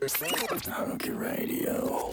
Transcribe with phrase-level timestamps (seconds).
[0.00, 2.12] Haruki Radio.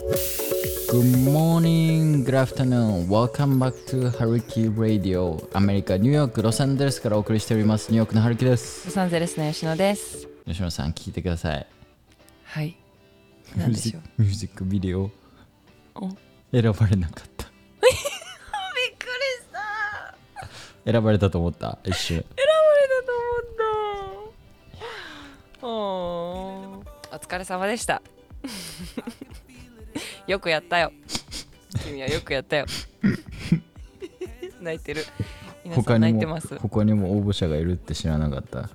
[0.90, 3.08] Good morning, good afternoon.
[3.08, 5.48] Welcome back to Haruki Radio.
[5.54, 7.90] アメリカ、ニューヨーク、ロサンゼルスからお送りしております。
[7.92, 8.88] ニューヨークのハルキです。
[8.88, 10.28] ロサンゼルスの吉野です。
[10.48, 11.68] 吉野さん、聞いてください。
[12.46, 12.76] はい。
[13.54, 14.02] ミューなんでしょう。
[14.02, 15.12] ジックミュージックビデオ
[15.94, 16.10] お
[16.52, 17.46] 選ばれなかった。
[17.86, 17.92] びっ
[18.98, 19.46] くりし
[20.86, 20.92] た。
[20.92, 22.26] 選ばれたと思った、一瞬。
[27.36, 28.02] 疲れ様でした。
[30.26, 30.94] よくやったよ。
[31.84, 32.66] 君はよくやったよ。
[34.62, 35.04] 泣いてる。
[35.66, 36.58] 皆さん他にも泣いてます。
[36.60, 38.70] 他にも応募者がいるって知らなかった。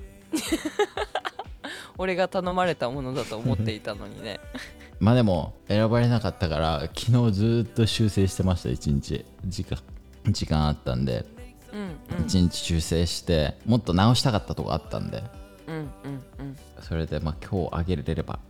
[1.97, 4.41] 俺が頼まれたものだと思っていたのにね。
[5.01, 9.25] まあでも、選ばれなかったから、昨日ずっと修正してました、一日。
[9.47, 9.79] 時間、
[10.27, 11.25] 時間あったんで。
[11.73, 15.23] うん一日修正してもっと直したかったとこあったんで
[15.69, 16.57] うんうんうんうん。
[16.83, 18.41] それでまあ今日あげれれば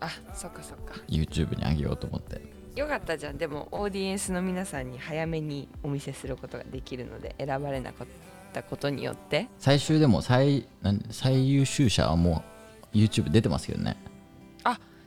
[0.00, 0.94] あ、そっかそっか。
[1.08, 2.40] YouTube にあげようと思って。
[2.76, 3.38] よかったじゃん。
[3.38, 8.06] でもオーディエンスの皆さんに早めにお見せすることができるので選ばれなかっ
[8.52, 9.48] たことによって。
[9.58, 12.44] 最終でも最なん最優秀者はも
[12.94, 13.96] う YouTube 出てますけどね。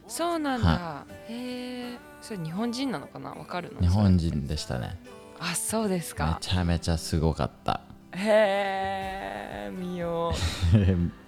[0.08, 3.30] そうなんだ、へえそれ日本人なのかな？
[3.30, 3.80] わかるの？
[3.80, 5.00] 日本人でしたね。
[5.40, 7.80] あそうですめかちゃめちゃすごかった。
[8.12, 11.12] へえ見よう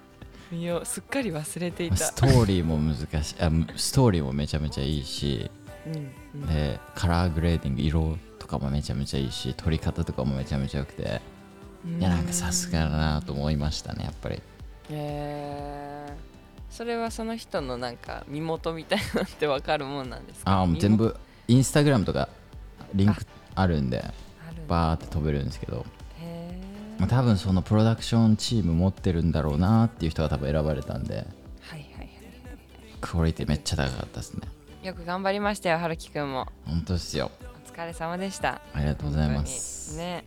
[0.53, 0.85] 見よう。
[0.85, 1.97] すっかり忘れていた。
[1.97, 3.35] ストーリーも難しい。
[3.41, 5.49] あストーリーもめちゃめちゃいいし
[5.87, 6.47] うんうん。
[6.47, 11.21] でカラーグレーディング色とかもめちゃめちゃいいし撮り方とかもめちゃめちゃ良くて。
[11.99, 14.35] いやなんかさすがだなと思いましたねやっぱり。
[14.35, 14.41] へ
[14.91, 16.13] え
[16.69, 20.61] それはその人のなんか身元みたいなのってわかるもんなんですか？
[20.61, 21.15] あもう全部
[21.47, 22.29] インスタグラムとか
[22.93, 23.67] リンクあ。
[23.67, 24.03] るんで
[24.67, 26.02] バーって飛べるんですけど、へ
[27.03, 31.15] まあ、多分そのプロダクションチーム持ってるんだろうなっていう人が多分選ばれたんで。
[31.15, 31.17] え
[31.59, 32.09] はいはいはい。
[33.01, 34.47] クオリティめっちゃ高かったですね。
[34.83, 36.47] よく頑張りましたよ春樹くんも。
[36.65, 37.29] 本当ですよ。
[37.67, 38.61] お疲れ様でした。
[38.73, 40.23] ありがとうございます、ね。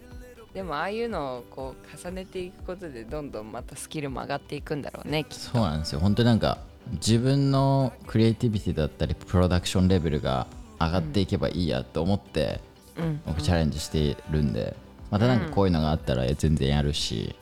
[0.53, 6.01] でもああいうのをこう重ねていくことでどんどんまたスキルも上がっていくんだろうねきっそうなんですよ。
[6.01, 6.59] 本当になんか
[6.93, 10.47] 自分のクリエイティビティだったりプロダクションレベルが
[10.79, 12.61] 上がっていけばいいやと思って、
[12.95, 13.23] とうん。
[13.25, 14.77] 僕チャレンジしてるんで
[15.11, 17.35] またなんかこういうのがあったら全然やるし、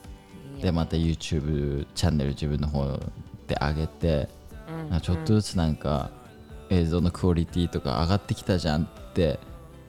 [0.61, 2.85] でまた YouTube チャンネル自分の方
[3.47, 4.29] で上げて、
[4.91, 6.11] うんちょっとずつなんか
[6.71, 9.39] 映像のクオリティとか上がってきたじゃんって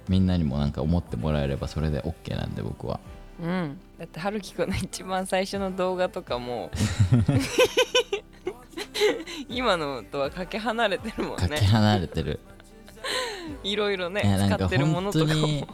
[0.08, 3.00] みんなにもなんか思ってもらえればそれで OK なんで僕は。
[3.42, 3.80] うん。
[3.98, 6.72] だって春樹くんの一番最初の動画とかも
[9.50, 11.48] 今のとはかけ離れてるもんね。
[11.48, 12.40] かけ離れてる、
[13.64, 15.34] いろいろね使ってるものとかも。
[15.34, 15.68] に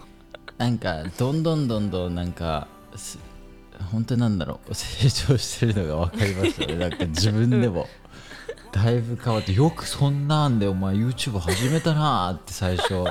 [0.62, 3.18] なんかどんどんどんどんなんかす
[3.92, 6.76] 本当になんだろう 成長してるのが分かりましたね。
[6.76, 7.88] なんか自分でも。
[8.72, 13.06] だいぶ変わってよくそんなんでお前 YouTube 始めたなーって最初。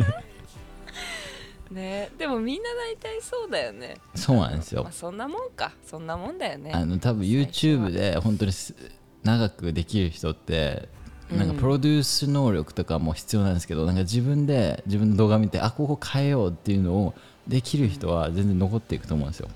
[1.70, 3.98] ねでもみんな大体そうだよね。
[4.14, 4.84] そうなんですよ。
[4.84, 5.72] まあ、そんなもんか。
[5.84, 6.72] そんなもんだよね。
[6.72, 8.74] あの多分 YouTube で本当にす
[9.24, 10.88] 長くできる人って
[11.30, 17.14] なんかうんプロデュース能力とかも必要なんですけど、なんか自分で自分の動画見てあここ変えようっていうのを
[17.46, 19.48] できる人は全然残っていくと思うんですよ、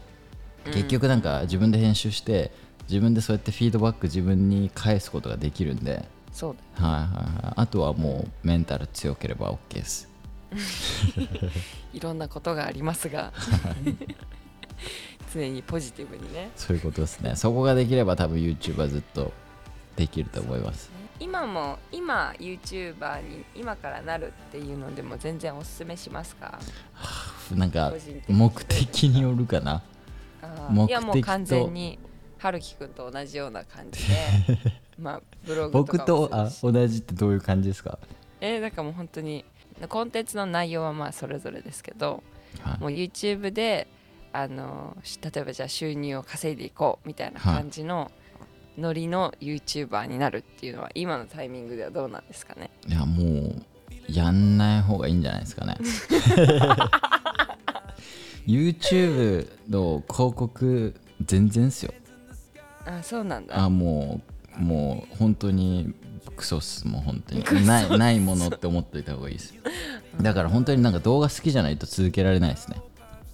[0.67, 2.53] 結局なんか自分で編集して
[2.89, 6.93] 自分でそうやってフィードバック自分に返すことができるんで、そうだよ。
[6.93, 10.09] はいはいはい、あとはもうメンタル強ければ OK です。
[11.95, 13.33] いろんなことがありますが。
[15.33, 16.51] 常にポジティブにね。
[16.57, 17.37] そういうことですね。
[17.37, 19.33] そこができれば多分 YouTube はずっと
[19.97, 20.91] できると思います
[21.23, 26.59] 今も今 YouTuber に今からなるっていうのでも全然おすすめしますか？
[27.55, 27.93] なんか
[28.29, 29.83] 目的によるかな。
[30.43, 31.99] あ目的いやもう完全に
[32.39, 34.15] 春樹くんと同じような感じで
[34.99, 37.99] まあブログと僕とあ同じってどういう感じですか、
[38.41, 39.45] えーだからもう本当に
[39.89, 42.23] コンテンツの内容はまあそれぞれですけど
[42.61, 42.81] はい。
[42.81, 43.87] もう YouTube で
[44.33, 48.11] あのし例えばじゃあ収入を稼いでいこうみたいな感じの
[48.79, 52.71] ノリの YouTuber になるっていうのは今のタイミングではどうなんですかね？
[52.87, 53.63] いやもう
[54.09, 55.77] やんない方がいいんじゃないですかね。
[58.47, 60.95] YouTube の広告
[61.25, 61.95] 全然っすよ。
[62.85, 63.63] あそうなんだ。
[63.63, 64.21] あも
[64.59, 65.95] うもう本当に
[66.37, 67.67] クソっすもう本当に。
[67.67, 69.55] ないないものって思っといた方がいいです。
[70.21, 72.83] だから本当になんか動画好きじゃないと続けられないですね。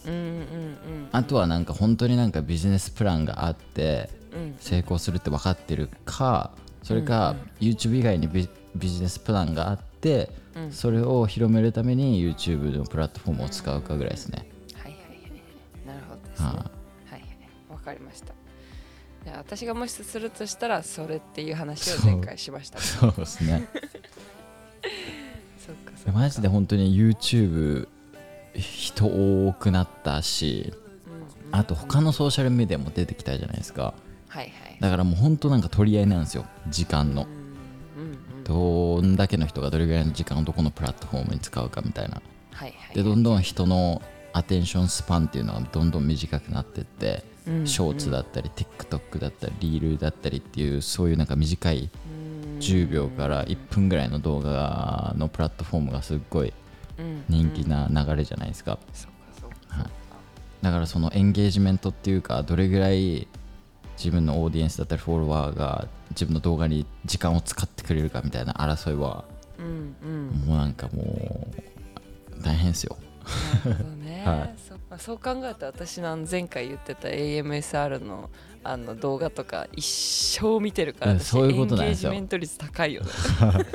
[0.07, 1.09] うんうんうん。
[1.13, 4.18] あとはなんか本当になんかビジネスプランがあってうん
[4.61, 6.51] 成功するって分かってるか
[6.83, 10.73] それか YouTube 以外にビビジネスプランがあってうん。
[10.73, 14.49] それを広めるために YouTube のプラットフォームを使うかぐらいですね。
[14.75, 15.87] はいはいはい。
[15.87, 16.47] なるほどですね。
[16.47, 17.23] ははいはい
[17.71, 18.33] わかりました。
[18.33, 18.33] い
[19.27, 22.79] や私がもしするとしたらそれっていう話を前回しました。
[22.79, 23.69] ねそうですね。
[25.59, 26.19] そっかそっか。
[26.19, 27.89] マジで本当に YouTube
[28.55, 29.07] 人
[29.49, 30.73] 多くなったし
[31.53, 33.95] あと他のソーシャルメディアも出てきたじゃないですか
[34.81, 37.27] だからもう本当なんか取り合いなんですよ時間の。
[38.45, 42.23] どんだけの人がどれぐらいの時間をどこのプラットフォームに使うかみたいな。
[42.95, 44.01] でどんどん人の
[44.33, 51.91] アテンションスパンっていうのがどんどん短くなってってうんショーツだったり TikTok だったりリールだったりっていうそういうなんか短い
[52.61, 56.53] 10秒から1分ぐらいの動画のプラットフォームがすっごい
[57.29, 58.79] 人気な流れじゃないですか。
[59.69, 59.87] はい。
[60.63, 63.29] だからそのエンゲージメントっていうかどれぐらい
[63.99, 69.25] 自分のオーディエンスだったりフォロワーが自分の動画に時間を使ってくれるかみたいな争いは
[69.59, 70.27] うんうん。
[70.47, 72.97] もうなんかもう大変ですよ
[73.65, 74.55] なるほどね、 はい。
[74.69, 78.31] そうまあそう考えたら私の前回言ってた AMSR の
[78.65, 82.13] あの動画とか一生見てるからうんそういうことなんですよ。
[82.13, 83.09] エンゲージメント率高いよね。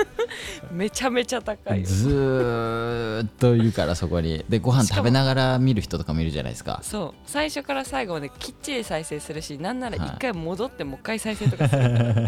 [0.72, 1.86] めちゃめちゃ高いよ。
[1.86, 4.44] ずーっといるからそこに。
[4.50, 6.80] でご飯食べながら見る人とかもいるじゃないですか。
[6.84, 7.20] そう。
[7.26, 10.08] 最初から最後まできっちり再生するしなんならはい。
[10.10, 12.28] 一回戻ってもう一回再生とかするから、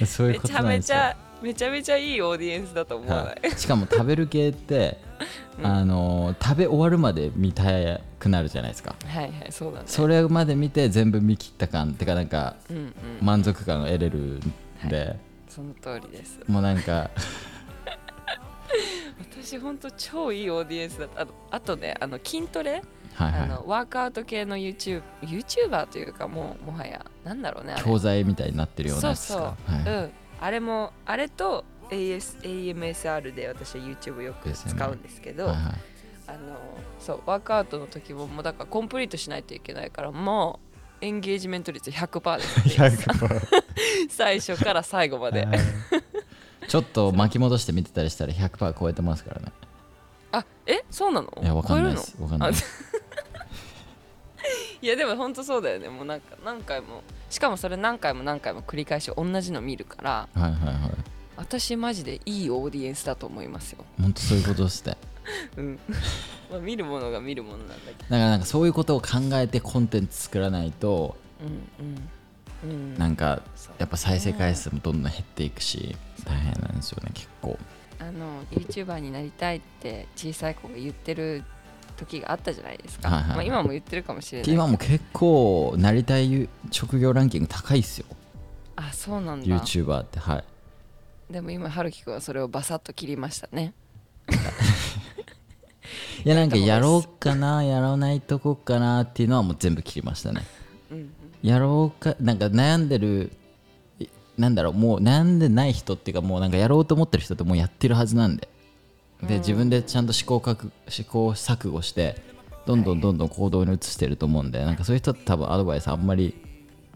[0.06, 4.98] そういうめちゃことなんですちゃめちゃめちゃいいオーディエンスだと思わない、はい、しかも食べる系って、
[5.58, 5.66] うん。
[5.66, 7.64] あの食べ終わるまで見た
[8.18, 8.94] くなるじゃないですか。
[9.06, 9.84] はいはいそうだね。
[9.86, 14.40] それまで見て全部見切った感ってかなんかうんうん満足感を得れるん
[14.88, 15.16] で、
[15.48, 16.40] その通りです。
[16.46, 17.10] もうなんか
[19.32, 21.22] 私ほんと超いいオーディエンスだった。
[21.22, 22.82] あとあとねあの筋トレ？
[23.14, 29.56] はいはあのワークアウト系の YouTube YouTuber というかもうもはやなんだろうね教材みたいになってるようなやつですか？
[29.66, 29.76] そう。
[29.76, 29.84] はい。
[29.84, 30.10] うん
[30.40, 35.64] あれもあれと AS AMSR で私は YouTube よく使うんですけどはいはい。
[36.28, 36.38] あの
[37.00, 40.60] そうワークアウトの時ももうだからコンプリートしないといけないからも
[41.02, 42.42] うエンゲージメント率100%で
[42.90, 43.16] す、ね、
[44.08, 45.44] 最初から最後まで。
[45.44, 45.58] はい。
[46.68, 49.50] ちょっと巻き戻して見てたりしたら100%超えてますからね。
[50.30, 50.84] あえ？
[50.90, 51.32] そうなの？
[51.42, 52.16] いやわかんないです。
[52.20, 52.52] わかんない
[54.82, 55.88] いやでも本当そうだよね。
[55.88, 60.92] もうなんか何回もしかもそれ何回も何回も繰り返し同じの見るからはいはいはい。
[61.36, 63.84] 私マジでいいオーディエンスだと思いますよ。
[63.98, 64.96] 本当そういうことですね
[65.56, 65.78] うん。
[66.50, 67.98] まあ見るものが見るものなんだけど。
[68.02, 72.70] だからなんかそういうことを考えてコンテンツ作らないとうんうん。
[72.70, 72.98] うん。
[72.98, 73.42] なんか
[73.78, 77.58] やっぱ再生回数もどんどん減っていくし大変なんですよね結構。
[78.00, 81.44] あの YouTuber になりたいって小さい子が言ってる
[82.00, 84.52] 時があったじゃないですか、はいはいまあ、今も言ってるかもしれない。
[84.52, 88.06] 今も結構なりたい職業ランキング高いっすよ。
[88.76, 89.46] あそうなんだ。
[89.46, 90.44] YouTuber ってはい。
[91.32, 93.74] でも今春樹くんはそれをバサッと切りましたね。
[96.24, 100.42] いやなんかやろうかな やらないとこかなっていうのはもう全部切りましたね。
[100.90, 101.12] うん。
[101.42, 103.32] やろうかなんか悩んでる
[103.98, 104.08] い
[104.38, 108.48] なんだろうもう悩んでない人っていうかもうなんかやろうと思ってる人ってもうやってるはずなんで
[109.26, 112.16] で自分でちゃんと試行錯試行錯誤して
[112.66, 116.34] どんどんどんどん行動に移してると思うんでなんかそういう人って多分アドバイスあんまり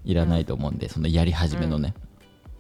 [0.04, 1.94] いらないと思うんでそのやり始めのね、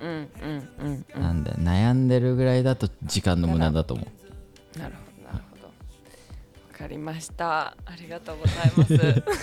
[0.00, 0.08] うん。
[0.08, 0.68] うん。
[0.78, 1.06] うん。
[1.14, 1.22] うん。
[1.22, 4.78] なんで悩んでるぐらいだと時間の無駄だと思う。
[4.78, 5.32] なるほど。
[5.32, 5.66] なるほど。
[5.66, 5.72] わ
[6.78, 7.76] かりました。
[7.84, 9.22] ありがとうございます。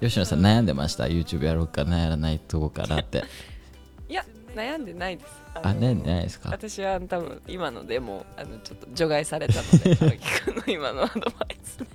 [0.00, 3.24] 吉野さん悩んでました？YouTube やろうかなやらないとこかなって
[4.54, 5.30] 悩んでないです。
[5.54, 6.50] あの悩んでないですか？
[6.50, 9.90] 私は多分今のでもあのちょっと除外されたので
[10.56, 11.86] の今のアドバイスね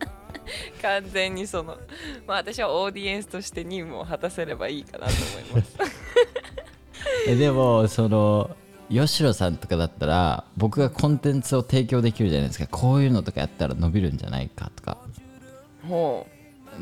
[0.82, 1.78] 完全にその
[2.26, 5.76] まあ私はオーディエンスとして任務を果たせればいいかなと思います。
[7.28, 8.50] えでもその
[8.90, 12.66] 吉野さんとかだったら僕がコンテンツを提供できるじゃないですか。
[12.66, 14.98] こういうのとかやったら伸びるんじゃないかとか。
[15.88, 16.26] ほ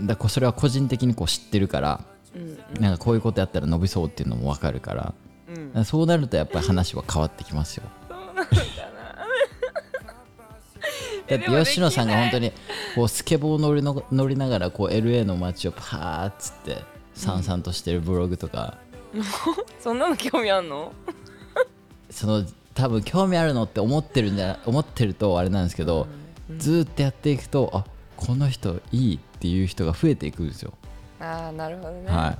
[0.00, 2.42] だからそれは個人的にこう知ってるからうう
[2.78, 2.82] ん。
[2.82, 5.14] なんかこういうことやったら伸びそうっていうのも分かるから
[5.74, 5.84] うん。
[5.84, 7.84] そうなるとやっぱり話は変わってきますよ。
[11.28, 12.52] だって吉野さんが本当に
[12.94, 16.82] こうスケボー乗りの乗りながらこう LA の街をパーッつって
[17.14, 18.76] さんさんとしてるブログとか、
[19.80, 20.92] そんなの興味あんの？
[22.10, 22.44] その
[22.74, 26.06] 多分興味あるのって思ってるんじゃ思ってるとあれなんですけど、
[26.58, 27.84] ずーっとやっていくとあ
[28.16, 30.72] この人いいっていう人が増えていくんですよ、
[31.20, 32.38] ああなるほどね、はそっか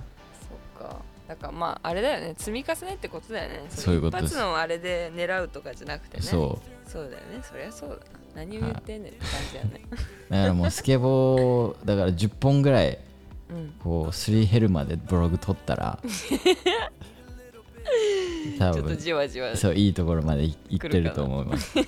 [1.33, 3.65] だからまああれだよね積み重ねってことだよね。
[3.71, 4.35] そういうことです。
[4.35, 6.27] 一発のあれで狙うとかじゃなくてい、ね。
[6.27, 6.91] そう。
[6.91, 7.43] そうだよね。
[7.43, 8.03] そりゃそうだな。
[8.35, 9.81] 何を言ってんねんって感じだよね、
[10.31, 12.99] だからもうスケボーだから10本ぐらい
[13.51, 13.75] うん。
[13.83, 15.99] こうすり減るまでブログ撮ったら
[18.59, 19.57] 多ちょっと分じわじわ。
[19.57, 21.79] そういいところまでいいってると思います。
[21.79, 21.83] い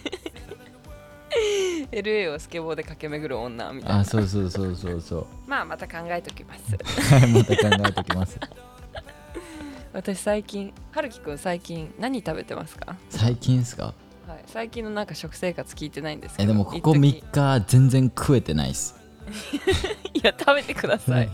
[1.93, 3.99] LA をスケボーで駆け巡る女みたいな。
[4.01, 5.27] あそうそうそうそうそう。
[5.47, 6.77] まあまた考えときます。
[7.15, 8.39] はいまた考えておきます
[9.95, 13.95] 私最近春樹くん最近何食べてますか、最近っすか？
[14.27, 18.97] はい、最近のなんか食生活聞いてないんですけえどでもここ一時3日全然食えてないっす。
[20.13, 21.29] いや食べてください。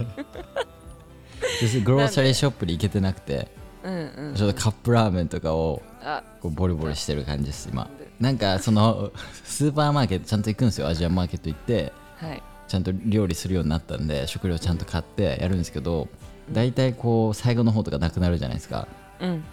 [1.84, 3.48] グローサリーショップに行けてなくて
[3.82, 4.34] うんうん。
[4.34, 6.22] ちょっとカップラーメンとかをあ。
[6.42, 7.88] こうボリボリしてる感じです今。
[8.20, 9.10] なんかその
[9.42, 10.86] スーパーマーケットちゃんと行くんですよ。
[10.86, 12.42] アジアマーケット行ってはい。
[12.68, 16.08] ちゃんと料理するようになったんで食料ちゃんと買ってやるんですけど
[16.52, 18.88] 大体こう最後の方とかなくなるじゃないですか。
[19.20, 19.44] うんうん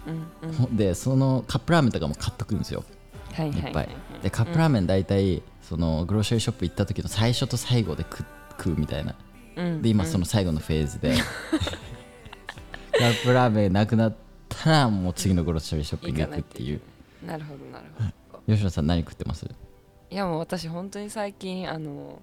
[0.42, 0.52] うん。
[0.52, 2.84] ほでそのカップラーメンとかも買っとくんですよ。
[3.32, 3.60] はいはい。
[3.60, 3.88] いっぱい。
[4.22, 8.24] でカップラーメン大体そのグローシャリーショップ行った時の最初と最後で食
[8.58, 9.14] 食うみたいな。
[9.56, 9.82] うん。
[9.82, 11.14] で今その最後のフェーズで。
[12.98, 14.16] カップラーメンなくなっ
[14.48, 16.80] たらもう次のグローシャリーショップに行くっていう。
[17.24, 18.42] なるほどなるほど。
[18.52, 19.46] 吉野さん何食ってます？
[20.10, 22.22] いやもう私本当に最近あの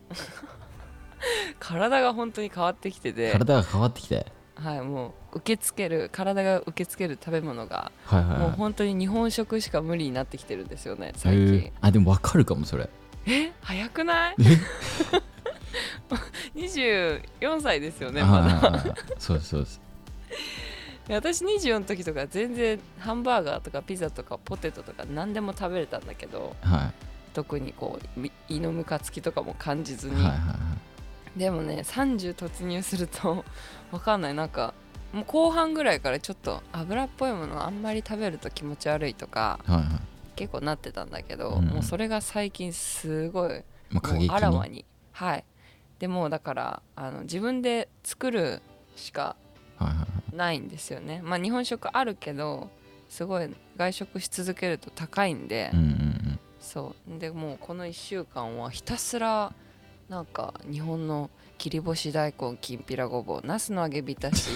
[1.59, 3.31] 体が本当に変わってきてて。
[3.31, 4.25] 体が変わってきて
[4.55, 8.39] はいもう受け付ける体が受け付ける食べ物がはいはいはい。
[8.39, 11.71] もう本当に日本食しか無理になってきてるんですよね最へ近ー。
[11.81, 12.89] あでも分かるかもそれ。
[13.27, 13.51] え？
[13.61, 14.35] 早くない
[16.55, 18.95] ？24 歳ですよねあまだ。
[19.19, 19.81] そうですそうです。
[21.07, 26.91] で 私24の時とか全然ハンバーガーとかピザとかポテトとか何でも食べれたんだけどは
[27.33, 30.53] 特にこうみ胃のムカつきとかも感じずに、いはいはいは
[31.35, 31.39] い。
[31.39, 33.43] でもね30突入すると
[33.95, 34.33] わかんない。
[34.33, 34.73] なんか
[35.13, 39.85] もう後半ぐらいからちょっと油っぽいものあんまり食べると気持ち悪いとかはいはい。
[40.35, 41.65] 結構なってたんだけど、うん。
[41.67, 44.83] もうそれが最近すごいまあ過もうあらわに。
[45.13, 45.45] はい。
[45.99, 48.61] でもうだからあの自分で作る
[48.97, 49.37] しか
[49.77, 50.35] はいはいはい。
[50.35, 51.21] ないんですよね。
[51.23, 52.69] まあ日本食あるけど
[53.07, 56.39] すごい外食し続けると高いんで、うんうんうん。
[56.59, 57.17] そう。
[57.17, 59.53] でもうこの1週間はひたすら
[60.09, 64.49] なんか日本の切り干し大根きんぴらごぼうナスの揚げ浸し。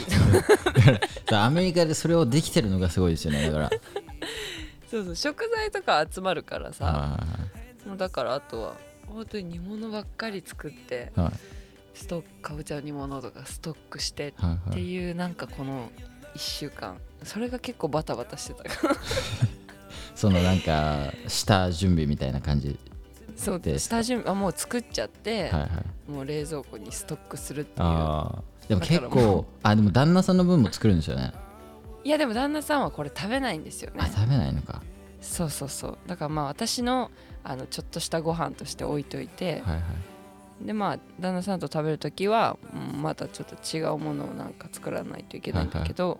[1.32, 3.70] アメリカでそれをできてるのがすごいですよねだから。
[4.90, 6.86] そうそう食材とか集まるからさ。
[6.86, 7.28] は
[7.86, 8.76] もうだからあとは
[9.08, 11.32] 本当に煮物ばっかり作っていはい。
[11.94, 15.90] ストックかぼちゃ煮物とかストックしてはいってはいいうなんかこの
[16.36, 16.98] 1週間。
[17.24, 18.64] それが結構バタバタしてた。
[18.64, 18.96] か ら
[20.16, 22.78] そのなんか下準備みたいな感じ
[23.40, 26.12] そうで下準備あもう作っちゃって、はいはい。
[26.12, 28.68] もう冷蔵庫にストックするっていう。
[28.68, 31.32] でも結構あでも旦那さんの分も作るんですよね。
[32.04, 33.98] いやでも旦那さんはこれ食べないんですよね。
[34.02, 34.82] あ食べないのか。
[35.22, 35.98] そうそうそう。
[36.06, 37.12] だからまあ私の
[37.44, 39.82] あのちょっとしたご飯として置いといて、はいは
[40.62, 40.66] い。
[40.66, 46.20] でまあ旦那さんと食べる時はうんまたちょっと違うものをなんか作らないといけないんだけど、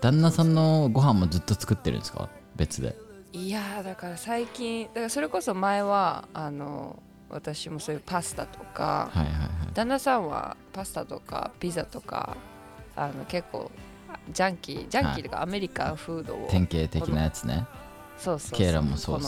[0.00, 2.30] 旦那さんのご飯もずっと作ってるんですか？
[2.56, 2.96] 別で
[3.32, 9.48] い、やーだから最近だからそれこそ前はあの私もそういうパスタとかはいはいはい。
[9.74, 12.36] 旦那さんはパスタとかピザとか
[12.94, 13.70] あの結構
[14.08, 17.66] あジャンキージャンキーとかアメリカンフードを、典型的なやつね。
[18.16, 19.20] そうそうケイラもそう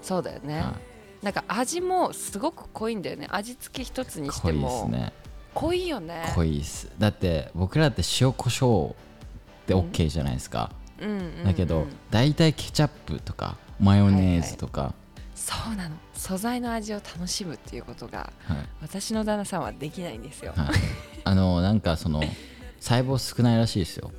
[0.00, 0.74] そうだよね、は
[1.22, 3.26] なんか味もすごく濃いんだよね。
[3.30, 5.12] 味付け一つにし濃いでてもすね。
[5.54, 6.30] 濃いよね。
[6.34, 6.90] 濃いっす。
[6.98, 8.94] だって僕らって塩コショウっ
[9.66, 10.83] て OK じゃないですか、うん
[11.44, 14.94] だけど大体ケチャップとかマヨネーズとか、
[15.34, 15.96] そうなの。
[16.14, 18.56] 素材の味を楽しむっていうことがはい。
[18.80, 20.66] 私の旦那さんはできないんですよ、はい。
[21.24, 22.22] あのなんかその
[22.80, 24.12] 細胞少ないらしいですよ。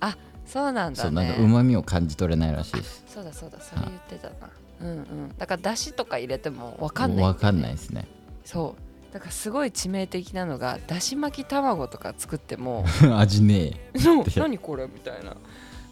[0.00, 3.04] あそうなんだそうなんかねうまみを感じ取れないらしいです。
[3.06, 3.58] そうだそうだ。
[3.60, 4.34] それ言ってたな。
[4.80, 5.34] うんうん。
[5.38, 8.06] だからだしとか入れても分かんないわかんないですね。
[8.44, 9.12] そう。
[9.12, 12.84] だからすごい致命的なのがだし巻き卵とか作っても
[13.18, 14.84] 味ねそう 何これ？
[14.84, 15.36] みたいな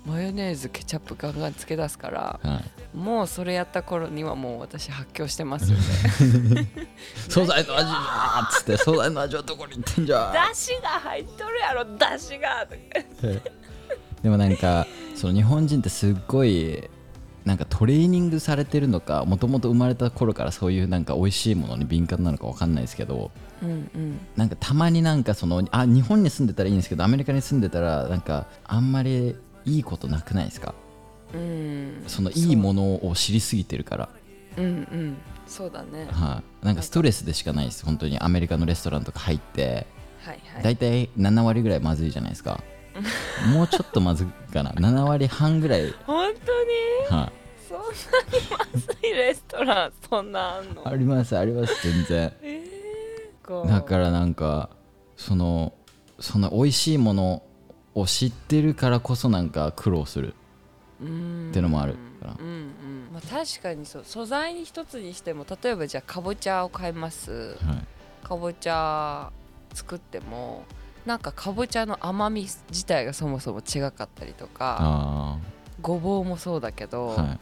[0.06, 2.60] マヨネーズケチャップガンガンつけ出すからえ、は
[2.94, 6.68] い、もうそれやった頃にはもう私発狂してますよね。
[7.28, 12.66] 素材の味じゃーっつって素材の味はどこに行ってんじゃだしが入っとるやろだしが。
[12.66, 13.42] とかー
[14.22, 16.88] でもなんかその日本人ってすっごい
[17.44, 23.30] なんかトレーニングされてるのかもともと生まれた頃からそういうなんか美味しいものに敏感なのかわかんないですけど
[23.62, 24.20] うんうん。
[24.36, 29.34] なんかたまになんかそのあ日本に住んでたらいいんですけどアメリカに住んでたらなんかあんまり
[29.68, 30.74] いいことなくないですか？
[31.34, 32.04] うん。
[32.06, 34.08] そのいいものを知りすぎてるから。
[34.56, 34.60] う。
[34.60, 35.16] んうん。
[35.46, 36.06] そうだね。
[36.10, 37.84] はい、なんかストレスでしかないです。
[37.84, 39.86] 本当にアメリカのレストランとか入って。
[40.24, 40.62] はいはい。
[40.62, 42.62] 大体7割ぐらいまずいじゃないですか。
[43.54, 44.70] もうちょっとまずいかな。
[44.72, 46.32] 7割半ぐらい、本
[47.08, 47.16] 当に？
[47.20, 47.32] は
[47.68, 47.90] そんなに
[48.74, 50.82] まずいレストランそんなあんの？
[50.82, 52.32] い、ありますあります全然。
[52.42, 54.70] えー、だからなんか
[55.16, 55.72] その
[56.18, 57.42] その美味しいもの
[58.00, 60.34] を知ってるからこそなんか苦労する。
[61.00, 61.48] うん。
[61.50, 62.36] ってのもあるから。
[62.38, 63.08] うんうん。
[63.12, 64.04] まあ、確かにそう。
[64.04, 67.56] 素材に一つにしても例えばじゃあかぼちゃを買います。
[67.64, 68.26] はい。
[68.26, 69.30] かぼちゃ
[69.74, 70.64] 作っても
[71.06, 75.38] なんかかぼちゃの甘み自体がそもそも違かったりとかあ
[75.80, 77.38] ごぼうもそうだけど、あはい。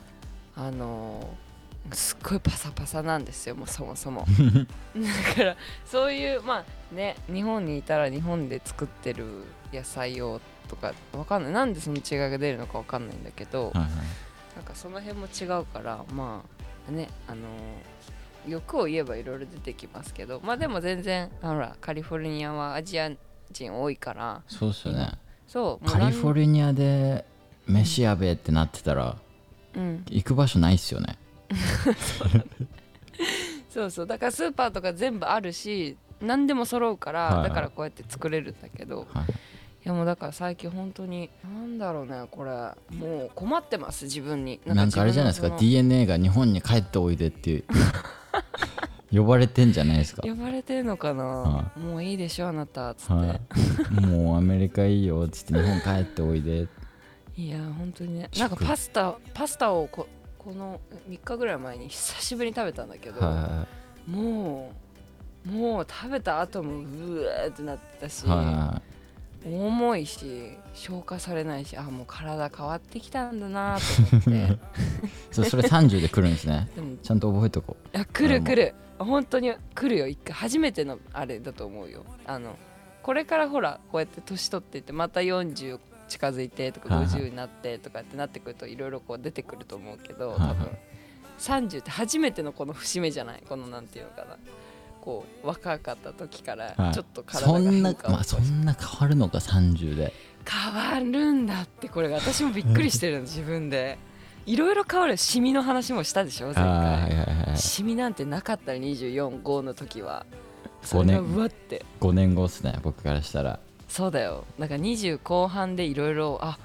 [0.56, 1.46] あのー
[1.92, 4.26] すっごいパサパサなんですよもうそもそも。
[4.96, 11.52] だからそういうまあね日本にいたら日本で作ってる野菜をとかわかんない。
[11.52, 13.90] なんでその違いが出るのかわかんないんだけど、はいはい。
[14.56, 16.42] なんかその辺も違うからま
[16.88, 17.42] あねあのー
[18.49, 23.11] 欲を言えばいろいろ出てきますけどまあでも全然あほらカリフォルニアはアジア
[23.50, 25.12] 人多いからそうっすよね。
[25.49, 27.25] そうカリフォルルニアで
[27.66, 29.16] 飯やべえってなってたら
[29.75, 30.04] うん。
[30.08, 31.18] 行く場所ないっすよね。
[33.68, 34.06] そうそう。
[34.06, 37.49] だからスーパーとか全部あるし何でも揃うから、はいはい。
[37.49, 39.35] だからこうやって作れるんだけどはいい
[39.86, 42.50] やもうだから最近本当になんだろうねこれ。
[42.96, 44.60] もう困ってます自分に。
[44.66, 47.64] なんかあれじゃないですか DNA が日本に帰っておいでっていう。
[49.12, 50.22] 呼ばれてんじゃないですか。
[50.22, 53.40] 呼ばれてんのかな、はもういいでしょあなたっつって、は
[54.02, 56.66] い、もうアメリカいいよっつって日本帰っておいで。
[57.36, 58.28] い、や本当にね。
[58.32, 63.68] 食なんかパスタパスタをここの3日ぐらい前に久しぶりに食べたんだけど、は
[64.08, 64.72] も
[65.46, 68.82] うもう食べた後もうわーってなったし、いはいは
[69.46, 74.30] 重いし消化されないしあもう体変わってきたんだなと思って。
[74.54, 74.58] い
[75.30, 76.68] そうそれ30で来るんですね。
[77.02, 78.74] ちゃんと覚えとこや来る来る。
[78.98, 80.06] 本当に来るよ。
[80.08, 82.04] 一回初めてのあれだと思うよ。
[82.26, 82.56] あの
[83.02, 87.14] これからほらこうやって年取っていってまた40近づいてとかはいはい。
[87.14, 90.68] 50になってとかってなってくるといろいろこう出てくると思うけど多分
[91.38, 93.42] 30って初めてのこの節目じゃない？
[93.48, 94.36] このなんていうのかな
[95.06, 96.92] こう若かった時からはい。
[96.92, 100.12] ちょっと体そがんなまあ変化を起こしそんな変わるのか30で。
[100.44, 103.98] 変わるんだってこれが私もびっくりしてるの 自分で。
[104.46, 107.56] いろいろ変わるシミの話もしたでしょ前あーはい回はいはい。
[107.56, 110.26] シミなんてなかった245の時は。
[110.82, 111.84] そ5れが年うわって。
[112.00, 113.60] 5年後っすね僕からしたら。
[113.88, 114.44] そうだよ。
[114.58, 116.58] だから20後半でいろいろあ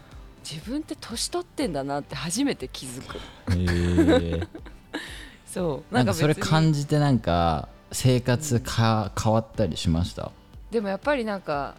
[0.44, 3.18] 自分って年取ってんだなって初めて気づく。
[3.18, 4.48] へえ
[5.46, 5.94] そう。
[5.94, 10.32] なんかそれ感じてなんか生活か変わったりしました？
[10.72, 11.76] でもやっぱりなんか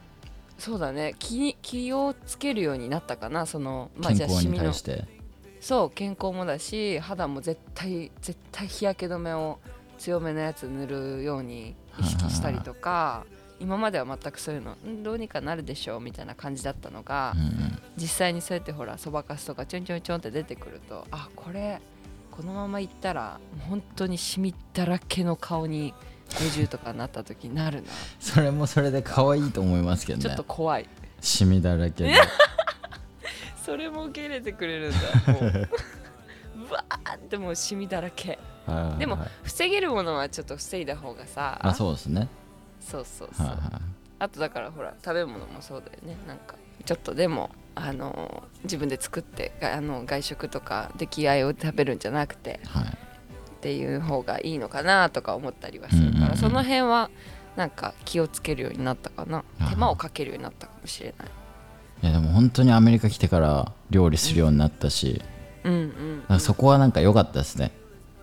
[0.58, 1.14] そうだね。
[1.18, 3.46] 気に気をつけるようになったかな。
[3.46, 5.04] そのまあ健康に対して。
[5.60, 9.60] そう健康もだし肌も絶対絶対日焼け止めを
[9.96, 10.86] 強めのやつ塗
[11.18, 13.24] るように意識したりとか
[13.60, 17.78] 今までは全くそういうのんどうにかなるでしょうみたいな感じだったのが、うんうん。
[17.96, 21.80] 実際にそうやってほらそばかすとかちょんちょんちょんって出てくるとあこれ
[22.32, 25.94] このままいったら本当にシミだらけの顔に
[26.30, 27.88] 50とかなった時になるな。
[28.18, 30.24] それもそれで可愛いと思いますけどね。
[30.24, 30.88] ちょっと怖い。
[31.20, 32.14] シミだらけで
[33.64, 35.68] それも受け入れてくれるんだもう。
[36.68, 38.38] うわーってもうシミだらけ。
[38.66, 38.98] はいはいはい。
[38.98, 41.60] でも防げるものはちょっと防いだ方がさ。
[41.62, 42.28] あそうですね。
[42.80, 43.82] そうそうそう、はいはい。
[44.20, 46.16] あとだからほら食べ物もそうだよね。
[46.26, 52.84] なんかちょっとでもあの自分で作ってがあの外食とか出来合いを食べるんじゃなくてはい。
[52.84, 52.88] っ
[53.62, 56.36] ていう方がいいのかなとか思ったりはするから、うんうんうん。
[56.36, 57.10] その辺は
[57.54, 59.44] なんか気をつけるようになったかな。
[59.70, 61.28] 手間をかけるようになったかもしれない。
[62.02, 65.22] いやでも本当にアメリカ来てから料理するようになったし、
[65.62, 67.70] うんうんなんかそこはなんか良かったですね、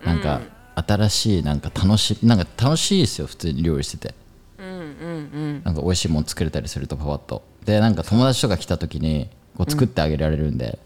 [0.04, 0.42] なんか
[0.74, 4.14] 新しいなんか楽しいなんか楽しいですよ普通に料理してて。
[4.58, 5.62] うんうんうん。
[5.64, 7.42] なんか美味しいもの作れたりするとパパッと。
[7.64, 10.78] でなんか友達とか来た時にこう作ってあげられるんで、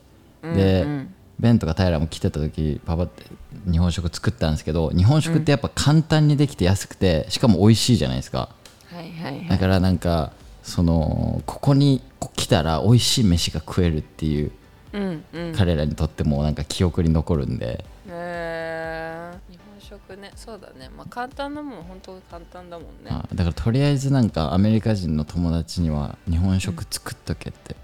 [0.43, 3.25] で、うんベンとか平も来てた時パパって
[3.71, 8.51] 日本食作ったんですけど日本食ってやっぱ簡単にできて安くてしかも美味しいじゃないですか。
[8.87, 9.49] はいはいはい。
[9.49, 12.03] だからなんかそのここに
[12.37, 14.53] 来たら美味しい飯が食えるっていう
[14.93, 15.53] うんうん。
[15.57, 17.85] 彼らにとってもなんか記憶に残るんで。
[18.09, 19.53] えー。
[19.53, 20.89] 日本食ねそうだね。
[20.97, 23.11] まあ簡単なもん本当簡単だもんね。
[23.11, 27.75] あだからとりあえずなんかアメリカ人の友達には日本食作っとけって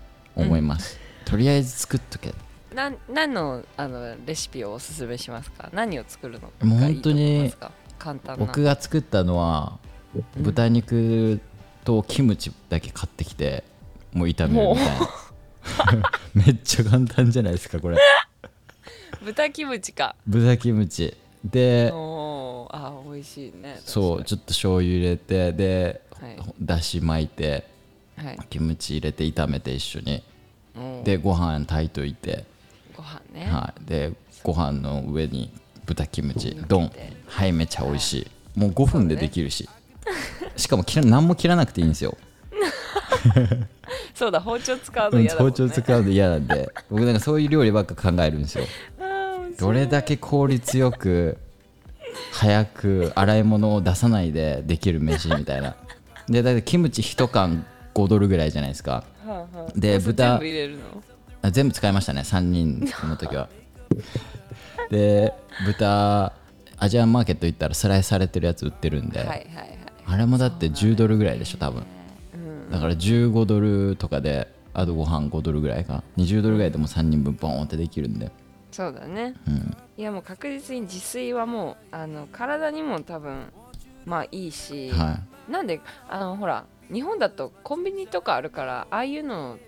[0.41, 2.35] 思います、とりあえず作っとけ。
[2.75, 5.71] なん何のあのレシピをおすすめしますか？
[5.73, 7.53] 何を作るのがもう本当に
[7.99, 8.47] 簡単な。
[8.47, 9.79] 僕が作ったのは
[10.37, 11.41] 豚肉
[11.85, 13.65] とキムチだけ買ってきて
[14.13, 15.09] もう炒めるみたいな。
[16.35, 17.99] めっちゃ簡単じゃないですかこれ。
[19.25, 20.15] 豚キムチか。
[20.27, 21.17] 豚キムチ。
[21.45, 26.39] であー美味しいねそうちょっと醤油入れてではい。
[26.61, 27.67] だし巻いて
[28.17, 28.39] はい。
[28.49, 30.23] キムチ入れて炒めて一緒に
[31.05, 32.45] でご飯炊いといて、
[32.97, 33.47] ご飯ね。
[33.47, 34.13] はい、で
[34.43, 35.51] ご飯の上に
[35.87, 36.49] 豚キムチ。
[36.49, 36.69] 乗っけて。
[36.69, 36.93] ドン。
[37.27, 38.13] はいめっちゃ美味し
[38.57, 38.59] い。
[38.59, 39.69] もう5分でできるし、
[40.57, 42.17] しかも切ら何も切らなくていいんですよ。
[44.15, 46.73] そうだ包丁使うのうん嫌だね、包丁使うの嫌なんで。
[46.91, 48.65] 僕なんかそういう料理ばっか考えるんですよ。
[49.59, 51.39] どれだけ効率よく
[52.33, 55.77] 早く洗い物を出さないでできる飯みたいな。
[56.29, 57.65] でだいたいキムチ1缶
[57.95, 59.05] 5ドルぐらいじゃないですか
[59.75, 61.03] で豚全部入れるの？
[61.43, 63.49] あ全部使いましたね3人の時は。
[64.91, 65.33] で
[65.67, 66.33] 豚
[66.79, 69.79] アジアンマーケット行ったらスライスされてるやつ売ってるんで、はいはいはい。
[70.07, 71.85] あれもだって10ドルぐらいでしょ多分。
[72.71, 76.03] だから15ドルとかであとご飯5ドルぐらいか。
[76.17, 78.31] 20ドルぐらいでも3人分ポンってできるんで。
[78.71, 79.35] そうだね。
[79.47, 79.77] うん。
[79.97, 83.53] いやもう確実に自炊はもうあの体にも多分
[84.07, 89.59] まあいいし、はなんであのほら日本だとコンビニとかあるからああいうの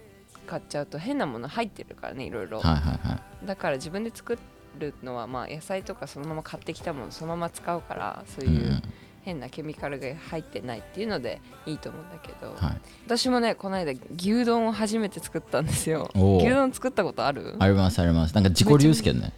[0.47, 3.47] 買っちゃうと変なもの入ってるからねいろいろ、いはいはいはい。
[3.47, 4.39] だから自分で作
[4.79, 8.55] るのはまあ野菜とかそのまま買ってきたものそのまま使うからそううん。
[8.55, 8.83] いう
[9.25, 12.81] 変なケミカルが入ってないっていうのでいいと思うんだけど、はい。
[13.07, 16.11] 私もねこの間牛丼を初めて作ったんですよ。
[16.41, 17.55] 牛丼作ったことある？
[17.61, 18.35] ありますあります。
[18.35, 19.33] なんか自己流ですけどね。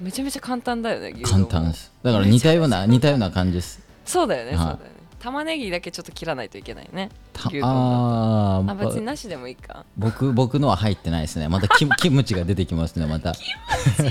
[0.00, 1.42] めちゃめちゃ簡単だよね牛丼。
[1.42, 1.92] も簡単です。
[2.02, 3.86] だから似たような似たような感じです。
[4.06, 4.58] そうだよね、はい。
[4.58, 7.10] そうだよね玉ねぎだけちょっと切らないといけないね。
[7.32, 9.84] た牛あーあ別になしでもいいか。
[9.98, 11.48] 僕僕のは入ってないですね。
[11.48, 13.30] またキム キムチが出てきますねまた。
[13.30, 14.02] 違う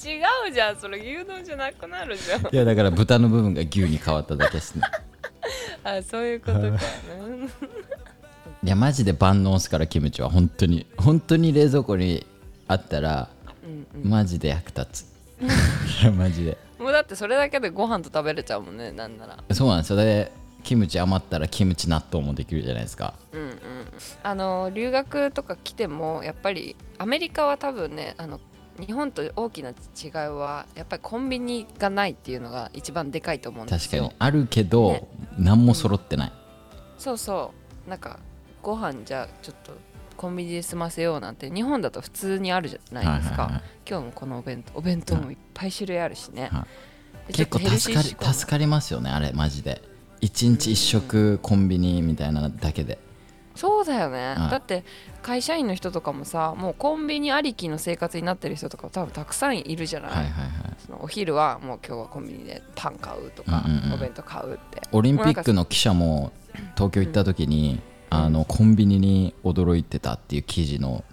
[0.00, 0.76] 違うじゃん。
[0.76, 2.40] それ牛丼じゃなくなるじゃん。
[2.42, 4.82] いやだから豚の部分が牛に変わっただけですね。
[5.84, 6.60] あそういうことか。
[6.62, 6.68] な
[8.64, 10.30] いやマジで万能っすからキムチは。
[10.30, 10.86] 本当に。
[10.96, 12.26] 本当に冷蔵庫に
[12.66, 13.28] あったら
[13.94, 14.10] うん。
[14.10, 16.02] マジで役立つ。
[16.02, 19.38] いやマジでもうだってそれだけでご飯と食べれちゃうもんねなんなら。
[19.52, 19.96] そうなんですよ。
[19.96, 20.32] で
[20.64, 23.14] キムチ余ったらキムチ納豆もできるじゃないですか。
[23.32, 23.58] うんうん
[24.22, 28.40] あの留学とか来てもやっぱりアメリカは多分ねあの
[28.78, 34.02] 日本と大きな違いはやっぱりコンビニがないっていうのが一番でかいと思うんですよ。
[34.02, 34.16] 確かに。
[34.18, 35.08] あるけど、ね。
[35.36, 36.32] 何も揃ってない、
[36.96, 37.52] そうそ
[37.86, 37.90] う。
[37.90, 38.18] なんか
[38.62, 39.72] ご飯じゃあちょっと
[40.18, 43.62] コンビニで済ませようなんて日本だと普通にあるじゃないですか、はいはいはい。
[43.88, 46.66] 今日もこのお弁当お弁当もいっぱい種類あるしね、は
[47.28, 49.80] でちょっ結構助かり助かりますよねあれマジで。
[50.20, 52.98] 一日一食コンビニみたいなだけで。
[53.54, 54.50] そうだよね、はい。
[54.50, 54.84] だって
[55.22, 60.50] 会社員の人とかもさもうコンビニありきの生活になってる人とか多分たくさんいるじゃない、はいはいはい。
[60.84, 63.92] そのお昼はもう今日はコンビニでパン買うとか、うんうんうん。
[63.94, 64.82] お弁当買うって。
[64.90, 66.32] オリンピックの記者も
[66.74, 71.04] 東京行った時に、あのコンビニに驚いてたっていう記事の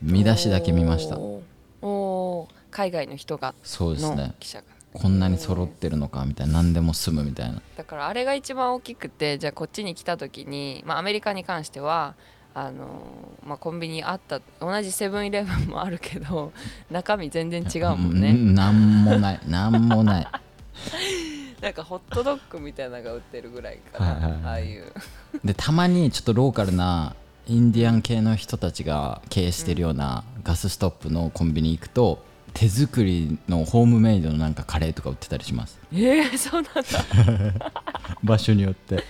[0.00, 1.18] 見出しだけ見ました。
[1.18, 1.86] おー。
[1.86, 2.54] おー。
[2.70, 3.48] 海外の人が。
[3.48, 4.34] のそうですね。
[4.40, 4.64] 記者が。
[4.92, 7.62] こんなに揃ってるのかみたいな何でも済むみたいな。
[7.76, 12.14] だからあれが一番大きくてじゃあこっちに来た時に、まあ、アメリカに関しては
[12.54, 16.52] あのーまあ、コンビニあった同じセブンイレブンもあるけど
[16.90, 19.40] 中身全然違うもんね、んなんもない。
[19.48, 20.26] なんもない
[21.62, 24.42] なんかホットドッグみたいなのが売ってるぐらいかはいはいはい。
[24.42, 24.92] なああいう。
[25.44, 27.14] でたまにちょっとローカルな
[27.46, 35.78] インディアン系の人たちが経営してるようなガスストップのコンビニ行くと手作りのホームメイドのなんかカレーとか売ってたりします。
[35.92, 37.72] えー、そうなんだ。
[38.24, 38.96] 場所によって。
[38.96, 39.00] へ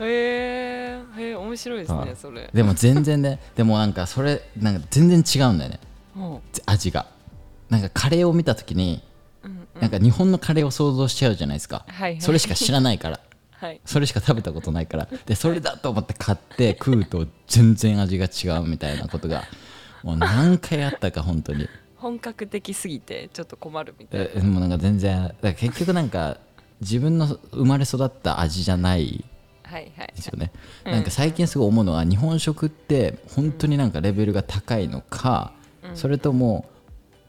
[0.00, 2.06] えー、えー、面白いですはい。
[2.06, 2.48] ねそれ。
[2.54, 5.80] でも全然ねでもなんかそれなんか全然違うんだよね。
[6.14, 7.06] も味が。
[7.68, 9.02] なんかカレーを見た時にう、うんうん、
[9.80, 11.84] なんか日本のカレーを想像しちゃうじゃないですか。
[11.88, 12.20] はいはい。
[12.20, 13.20] それしか知らないから。
[13.50, 13.80] はい。
[13.84, 15.08] それしか食べたことないから。
[15.26, 19.44] でそれだと思って買って食うと全然味が違うみたいなことが
[20.02, 21.68] もう何回あったか本当に。
[21.96, 26.36] 本格的すぎてちょっと困るみたいえでもなんか全然だから結局なんか
[26.80, 29.24] 自分の生まれ育った味じゃない。
[29.64, 30.12] なはいはい。
[30.14, 30.52] ですよね、
[30.84, 30.92] うん。
[30.92, 35.52] なんか最近すごい思うのは日本食って本当になんかレベルが高いのか、
[35.94, 36.66] それとも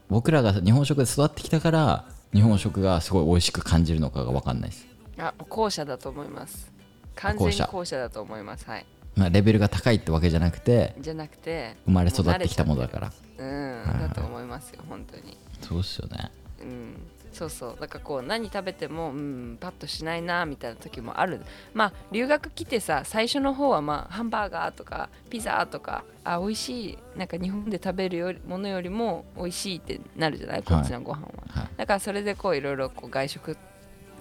[0.08, 4.86] 僕らが日本食で育ってきたから日本食がすごい美味しく感じるのかが分かんないです、
[5.18, 6.70] あ後者だと思います。
[7.14, 7.66] 完全に後者。
[7.66, 8.66] 後者だと思います。
[8.66, 8.86] はい。
[9.16, 13.12] まあ、レベルが高いってわけじゃなくてじゃなくて生まれ育ってきたものだから。
[13.38, 15.36] うんだと思いますよ本当に。
[15.60, 16.30] そうっすよね。
[16.60, 16.94] うん
[17.32, 17.76] そうそう。
[17.80, 21.40] だからこう何食べてもうんパッとしないなみたいな時もある。
[21.74, 30.62] まあ留学来てさ最初の方はまあハンバーガーとかピザとかあ美味しいなんか日本で食べるよりものよりも美味しいってなるじゃない？
[30.62, 31.68] こっちのご飯は、はい。
[31.76, 33.56] だからそれでこういろいろこう外食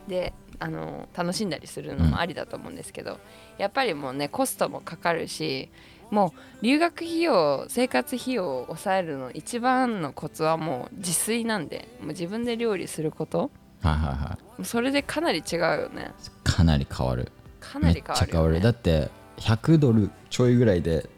[0.07, 3.19] であの楽しんだりするのもありだと思うんですけど、
[3.57, 5.69] やっぱりもうねコストもかかるし
[6.11, 13.51] もう留学費用生活費用を抑えるの一番のコツはもう自炊なんでもう自分で料理すること。
[13.81, 14.65] はいはいはい。
[14.65, 16.11] それでかなり違うよね。
[16.43, 17.31] かなり変わる。
[17.59, 18.61] かなめっちゃり変わるよ、ね、変わる。
[18.61, 21.09] だって100ドルちょいぐらいで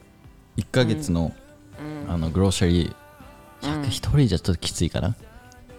[0.58, 1.34] 1ヶ月の,、
[1.80, 2.12] うん。
[2.12, 2.96] あのグローシャリー
[3.76, 5.16] うん100、1人じゃちょっときついかな、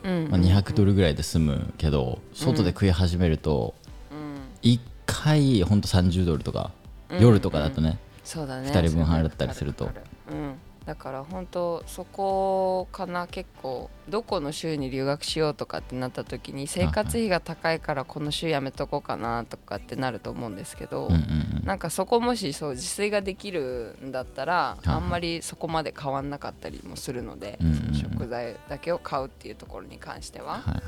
[0.05, 0.29] うん。
[0.31, 3.75] まあ、200ドルぐらいで済むけど外で食い始めると
[4.11, 4.40] うん。
[4.62, 6.70] 1回ほんと30ドルとか、
[7.11, 7.20] うん。
[7.20, 7.99] 夜とかだとね、
[8.31, 8.71] そうだね。
[8.73, 9.90] 二人分払ったりすると。
[10.31, 10.55] うん。
[10.87, 21.21] だから本当そこかな結構どこの州に留学しようとかってなった時に生活費が高いからこの州やめとこうかなとかってなると思うんですけど、うんうん
[21.59, 21.66] うん。
[21.66, 27.95] なんかそこもしそう自炊ができるんだったらあんまりそこまで変わんなかったりもするので、うんうんうん。
[27.95, 30.83] 食材だけを買うっていうところに関しては、はいはい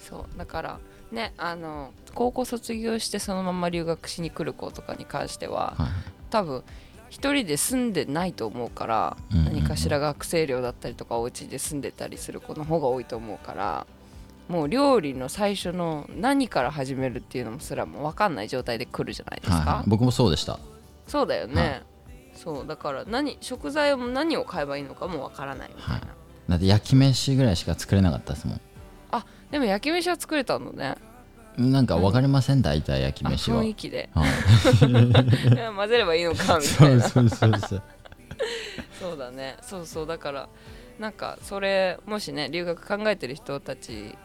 [0.00, 0.38] そう。
[0.38, 0.80] だから
[1.12, 6.62] ねあの高校卒業してそのまま留学しに来る子とかに関してははい多分
[7.10, 13.86] 一人で住んでないと思うから、何かしら学生寮だったりとかお家で住んでたりする子の方が多いと思うから
[14.48, 19.84] もう料理の最初の何から始めるっていうのもすらも分かんない状態で来るじゃないですか、はいはい。
[19.86, 20.58] 僕もそうでした。
[21.06, 21.82] そうだよね、はい。
[22.34, 26.02] そうだから何食材も何を買えばいいのかも分からないみたいな、はい。
[26.48, 28.58] だって焼き飯ぐらいしか作れなかったですも
[29.12, 30.90] あでも焼き飯は作れたのね。
[30.90, 30.96] ん
[31.60, 32.62] なんか分かりません？
[32.62, 33.62] 大体焼きあ飯は。
[33.62, 34.08] 雰囲気で。
[34.14, 34.30] はい。
[35.76, 37.08] 混ぜればいいのかみたそいうな。
[37.08, 37.60] そうそうそう
[39.00, 39.16] そう。
[39.18, 39.56] だね。
[39.62, 40.06] そうそう。
[40.06, 40.48] だから
[40.98, 44.16] なんかそれもしね留学考えてる人たち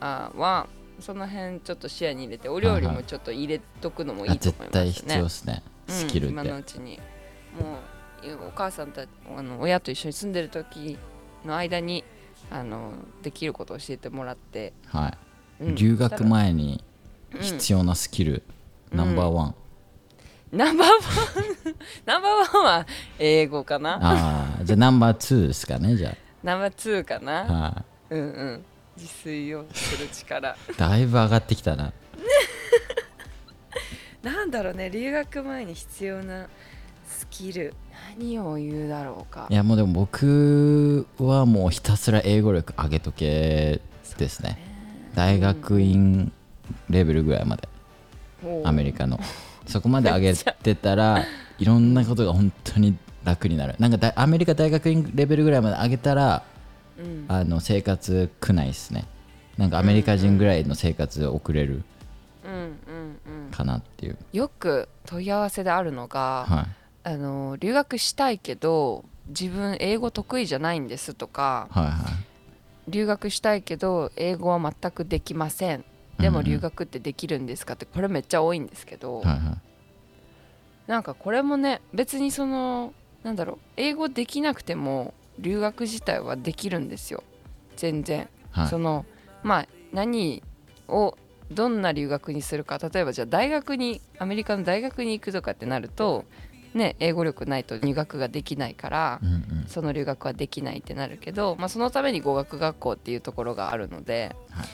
[0.00, 0.66] あは
[1.00, 5.62] その辺ちょっと視野に入れてお料理もちょっと入れとくのもいあいと思います絶対ね必要ですね。
[5.88, 6.98] スキルっうん、今てのうちに。
[7.58, 7.78] も
[8.42, 9.02] うお母さんた
[9.36, 10.98] あの親と一緒に住んでる時
[11.44, 12.02] の間に
[12.50, 15.12] あのできることを教えてもらって、はうんい
[15.60, 16.82] 留学前に
[17.34, 17.40] うん。
[17.40, 18.42] 必要なスキル
[18.92, 19.54] ナンバーワン
[20.52, 20.98] ナンバーワン
[22.06, 22.86] ナンバーワンは
[23.18, 23.98] 英語かな？
[24.00, 27.32] ああじゃあナンバーツーですかねじゃナンバーツーかあな？
[27.44, 28.64] はうんうん。
[28.96, 30.52] 自炊をする力。
[30.52, 31.92] いだいぶ上がってきたな。
[34.22, 36.46] なんだろうね留学前に必要な
[37.06, 37.74] スキル。
[38.18, 39.46] 何を言うだろうか。
[39.50, 43.80] いやもうでも僕はもうひたすら英語力上げとけ
[44.16, 44.58] ですね
[45.16, 46.30] 大学院
[46.90, 47.68] レベルぐらいまで
[48.64, 49.18] アメリカの。
[49.66, 51.24] そこまで上げてたら
[51.58, 53.74] いろんなことが本当に楽になる。
[53.80, 56.44] なんかだアメリカ大学院レベルぐらいまで上げたら
[56.98, 57.24] うん。
[57.26, 59.06] あの生活苦ないですね。
[59.56, 61.82] なんかアメリカ人ぐらいの生活を送れる
[62.44, 62.66] うんうん
[63.46, 63.50] うん。
[63.50, 66.66] かなっていう、よく問い合わせであるのが、はい。
[67.08, 71.92] あの留学したいけど自分英語得意じゃないんですとかはいはい
[72.88, 75.84] 留学したいけど英語は全くできません。
[76.18, 79.40] でも留学ってできるんですかってこれめっちゃ多いんですけど、はいはい。
[80.86, 87.22] なんかこれもね別にそのなんだろう英語できなくても留学自体はできるんですよ。
[87.76, 88.68] 全然、はい。
[88.68, 89.04] その
[89.42, 90.42] まあ何
[90.88, 91.16] を
[91.50, 92.78] どんな留学にするか。
[92.78, 96.24] 例えばじゃあ大学にアメリカの大学に行くとかってなると
[96.76, 99.64] ね英語力ないと入学ができないからうんうん。
[99.66, 104.66] その留学はできないってなるけど、まあ、そのために語学学校っていうところがあるので、はい。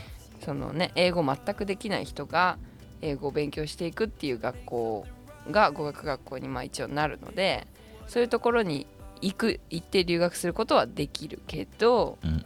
[0.44, 2.58] そのね英語全くできない人が
[3.00, 5.06] 英語を勉強していくっていう学校
[5.50, 7.66] が語学学校にまあ一応なるので
[8.06, 8.86] そういうところに
[9.20, 12.42] 行く行って留学することはできるけどうんうん。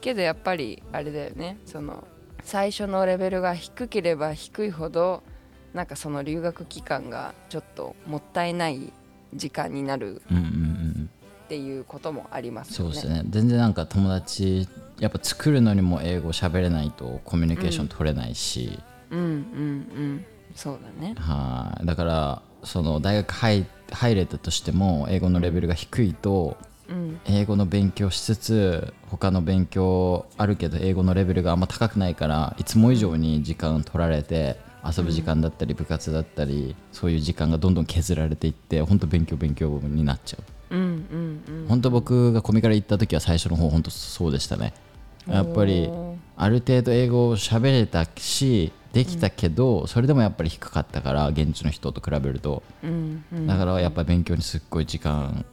[0.00, 2.06] けどやっぱりあれだよねその
[2.42, 5.22] 最初のレベルが低ければ低いほど
[5.74, 8.92] なんかその留学期間がちょっともったいない
[9.34, 11.10] 時間になるうんうんうん
[11.46, 12.94] っていうこともありますよね。
[12.94, 13.22] そうですね。
[13.30, 18.78] 全然なんか友達やっぱ作るのにも英語喋れないとコミュニケーション取れないし、
[19.10, 20.26] うんうんうん。
[20.54, 21.14] そうだね。
[21.16, 21.86] はい。
[21.86, 27.18] だからその大学入入れたとしても英語のレベルが低いとうん。
[27.24, 40.38] 英語の勉強しつつ他の勉強あるけど英語のレベルがあんま高くないからいつも以上に時間取られて遊ぶ時間だったり部活だったりそういう時間がどんどん削られていって本当勉強勉強になっちゃ
[40.70, 40.76] う。
[40.76, 41.66] うんうんうん。
[41.68, 44.74] 本当僕がコミから行った時は最初の方本当そうでしたね。
[45.26, 45.90] やっぱり
[46.36, 52.62] ある程度英語を喋れたしできたけど、それでもやっぱり低かったから現地の人と比べると。
[52.82, 53.46] うんうん。
[53.46, 55.44] だからやっぱり勉強にすっごい時間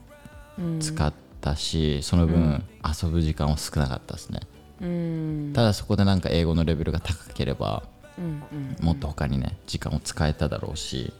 [0.57, 4.39] うん使ったし、その分遊ぶ時間は少なかったですね、
[4.81, 5.51] うん。
[5.53, 7.83] ただそこでなんか英語のレベルが高ければ
[8.17, 8.43] うん。
[8.79, 11.13] うんもっと他にね時間を使えただろうし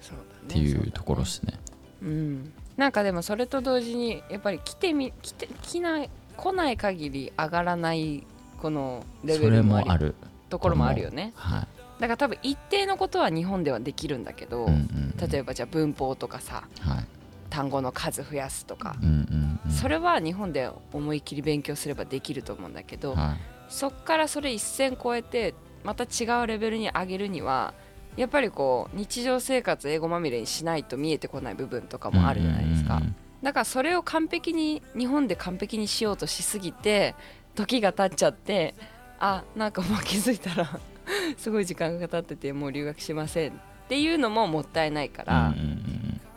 [0.00, 0.28] そうだね。
[0.44, 1.58] っていうところですね。
[2.02, 8.26] うん、なんかでもそれと同時にやっぱり来てみ来て来ない来ない限り上がらない
[8.60, 10.14] このレベルもある
[10.48, 11.32] ところもあるよね。
[11.36, 11.68] はい。
[12.00, 15.30] だから多分一定のことは日本ではできるんだけど、うんうんうん。
[15.30, 17.06] 例えばじゃあ文法とかさはい。
[17.50, 19.70] 単語の数増やすとか、うんうんうん。
[19.70, 23.36] それは日本で思いっきり勉強すればできると思うんだけど、はい。
[23.68, 27.74] そっからそれ一線越えてまた違うレベルに上げるには
[28.16, 33.00] やっぱりこう日常生活英語まみれにしないと見えてこない部分とかもあるじゃないですか、
[33.42, 37.14] だからそれを完璧に日本で完璧にしようとしすぎて
[37.54, 38.74] 時が経っちゃって
[39.18, 40.78] あなんかもう気づいたら
[41.38, 43.54] すごい時間が経っててもう留学しませんっ
[43.88, 45.54] ていうのももったいないから、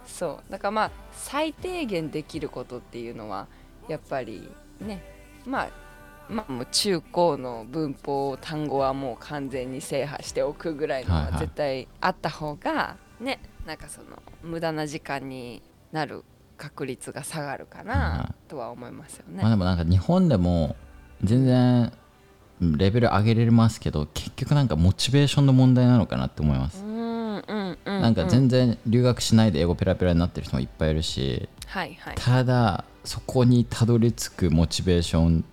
[0.06, 0.52] そう。
[0.52, 3.48] だからまあ最低限できることっていうのは
[3.88, 5.02] やっぱりね
[5.46, 5.70] まあ
[6.30, 15.62] まあもう中高の文法単語はもう完全に制覇しておくぐらいのは絶対あった方がねなんかその無駄な時間に
[15.92, 16.24] なる
[16.58, 19.42] 確率が下がるかはいなとは思いますよね。
[19.42, 20.76] まあでもなんか日本でも
[21.24, 21.92] 全然
[22.62, 28.02] レベル上げれますけど結局なんかモチベーションの問題なのかなって思います、うんうんうんうん。
[28.02, 32.16] なんか全然留学しないで英語ペラペラになってる人もいっぱいいるしはいはい。
[32.16, 35.46] ただそこにたどり着くモチベーション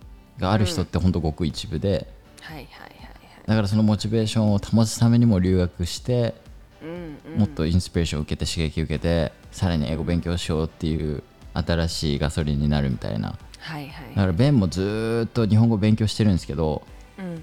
[0.42, 2.06] がある人ってほんとごく一部で、
[2.40, 3.46] はいはいはいはい。
[3.46, 6.34] だからそのモチベーションを保つためにも留学して
[6.82, 7.38] うんうん。
[7.38, 11.22] もっとインスピレーションを受けて刺激を受けてさらに英語勉強しようっていう
[11.54, 13.38] 新しいガソリンになるみたいな。
[13.58, 14.08] はいはい。
[14.16, 16.82] だからベンもずーっと日本語勉強してるんですけど
[17.18, 17.42] うんうん。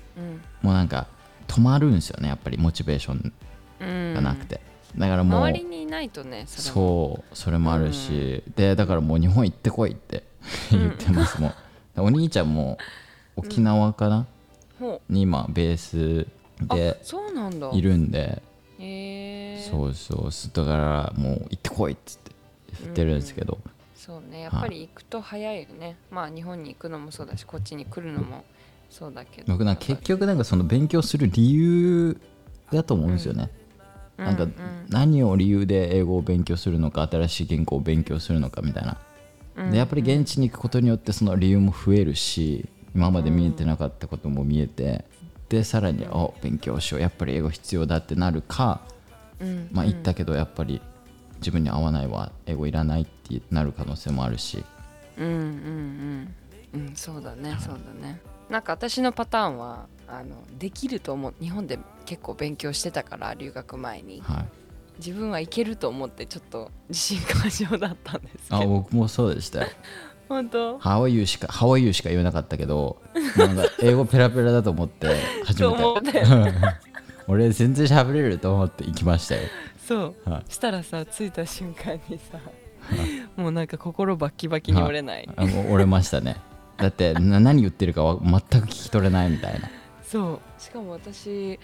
[0.61, 1.07] もうなんか
[1.47, 3.33] 止まるんですよねやっぱりモチベーション
[3.79, 4.13] うん。
[4.13, 4.59] がなくて、
[4.97, 10.23] だからもう周りにいないとねそうそれもあるし、でだからもう日本行ってこいって
[10.71, 11.53] 言ってますもん
[12.01, 12.77] お兄ちゃんも
[13.35, 14.27] 沖縄かな、
[14.79, 16.27] ほに今ベース
[16.67, 16.97] で
[17.73, 18.41] いるんで。
[18.79, 20.51] へえそうそうそう。
[20.53, 22.29] だからもう行ってこいっつって。
[22.81, 23.57] 言ってるんですけど、
[23.95, 24.41] そうね。
[24.41, 25.97] やっぱり行くと早いよね。
[26.11, 28.45] まあ日本に行くのもそうだしこっちに来るのも
[28.91, 29.51] そうだけど。
[29.51, 32.21] 僕なんか結局なんかその勉強する理由
[32.71, 33.49] だと思うんですよね、
[34.17, 34.51] なんかうん。
[34.87, 38.97] 何を理由で英語を勉強するのか新しい言語を勉強するのかみたいな、
[39.71, 45.05] でやっぱり現地に行くことによってその理由も増えるし今まで見えてなかったことも見えて
[45.49, 47.01] でさらに「お勉強しよう。
[47.01, 48.81] やっぱり英語必要だ」ってなるか、
[49.39, 49.67] うん。
[49.71, 50.81] まあ行ったけどやっぱり
[51.37, 52.31] 自分に合わないわ。
[52.45, 54.63] 英語いらないってなる可能性もあるし。
[55.17, 56.35] うんうんうん。
[56.73, 58.21] うんそうだねそうだね。
[58.49, 61.33] なんか私のパターンはあのできると思う。
[61.41, 64.21] 日本で結構勉強してたから留学前に。
[64.21, 64.45] はい
[64.99, 69.67] 自分はいけると思ってちょっと自信過剰だったんですけあど僕もそうでしたよ。
[70.29, 73.01] 本当？How are you しか How are you しか言えなかったけど
[73.35, 76.23] なんか英語ペラペラだと思って初とめて思って。
[77.27, 79.41] 俺全然喋れると思って行きましたよ。
[79.87, 80.29] そう。
[80.29, 80.51] はい。
[80.51, 82.39] したらさ着いた瞬間にさ
[83.37, 85.29] もうなんか心バッキバキに折れない。
[85.35, 86.37] あもう折れましたね。
[86.77, 89.69] だってな何言ってるかは全く聞き取れないみたいな。
[90.03, 90.61] そう。
[90.61, 91.59] しかも私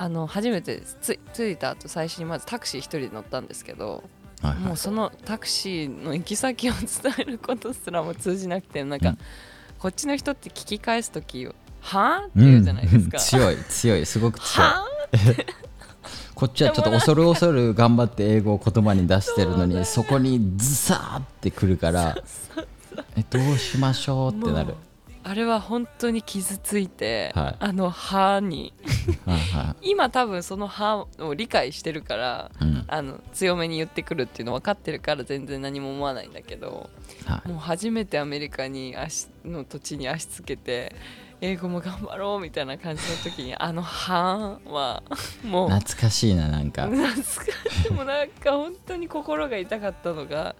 [0.00, 4.02] あの初めてつ着いた後最初にまずタクシー一人で乗ったんですけど
[4.40, 4.58] はいはい。
[4.60, 9.18] もうそのタクシーの行き先を伝えることすらも通じなくてなんか、うん。
[9.78, 13.22] こっちの人って聞き返す時はあって言うじゃないですか、うん。
[13.22, 14.68] 強い強いすごく強い。
[14.68, 14.86] は
[16.34, 22.16] こっちはちょっと恐る恐る頑張って英語を言葉に出してるのにそこにズサーってくるから
[23.16, 24.74] えどうしましょうってなる
[25.22, 27.56] あれは本当に傷ついて、はい。
[27.58, 28.72] あの「は」に
[29.82, 32.84] 今多分その「は」を理解してるからいうん。
[32.88, 36.90] あの強めに言ってくるっていうの分かってるから全然何も思わないんだけど
[37.26, 37.48] はい。
[37.48, 40.94] もう初めてアメリカに足の土地に足つけて
[41.42, 45.02] 英語も頑張ろうみたいな感じの時にあの「は」は
[45.44, 47.92] もう懐かしいななんか、はい懐かしい。
[47.92, 50.54] もうなんか本当に心が痛かったのが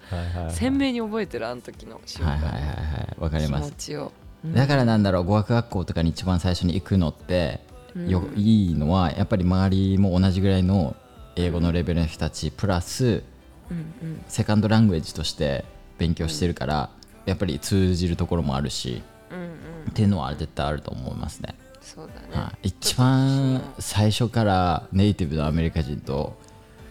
[0.51, 2.33] 鮮明に覚えてるあの時の瞬間。
[2.33, 3.16] はいはいはいはい。
[3.18, 3.70] わかり気ます。
[3.70, 4.12] 持ちを、
[4.44, 7.61] だからなんだろう語学学校とかに一番最初に行くのって
[8.07, 8.38] よ、うん。
[8.38, 10.96] いいのはやっぱり周りも同じぐらいの
[11.37, 13.22] 英語のレベルの人たちプラス
[13.70, 14.24] うんうん。
[14.29, 15.64] セカンドラングエッジとして
[15.98, 16.90] 勉強してるから、
[17.26, 19.48] やっぱり通じるところもあるしうんうん。
[19.90, 26.38] っていうのは絶対あると思いますね、そうだね、はい、一番最初からネイティブのアメリカ人と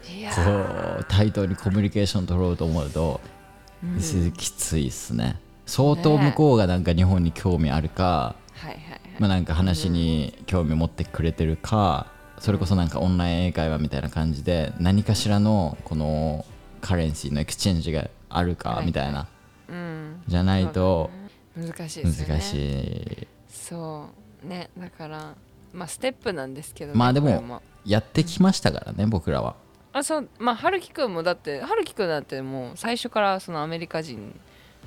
[0.03, 0.51] こ
[0.99, 3.21] う対等にコミュニケーション取ろうと思うと、
[4.37, 9.01] きついっすね相当向こうがなんか日本に興味あるか、はいはいはい。
[9.19, 12.07] まあ、なんか話に興味持ってくれてるか、
[12.39, 16.45] それこそなんかオンライン英会話みたいな感じで何かしらのこの
[16.81, 19.27] currency の exchange があるかはいみたいな、
[19.69, 20.23] うん。
[20.27, 21.11] じゃないと
[21.55, 22.33] 難しいですよね。
[22.33, 24.07] 難しい、そ
[24.43, 25.35] うねだから
[25.71, 29.55] まあステップなんですけどねまあでもやってきましたからね僕らは。
[29.91, 34.39] あそうまあ春樹くんもだって春樹くんだってもう最初からそのアメリカ人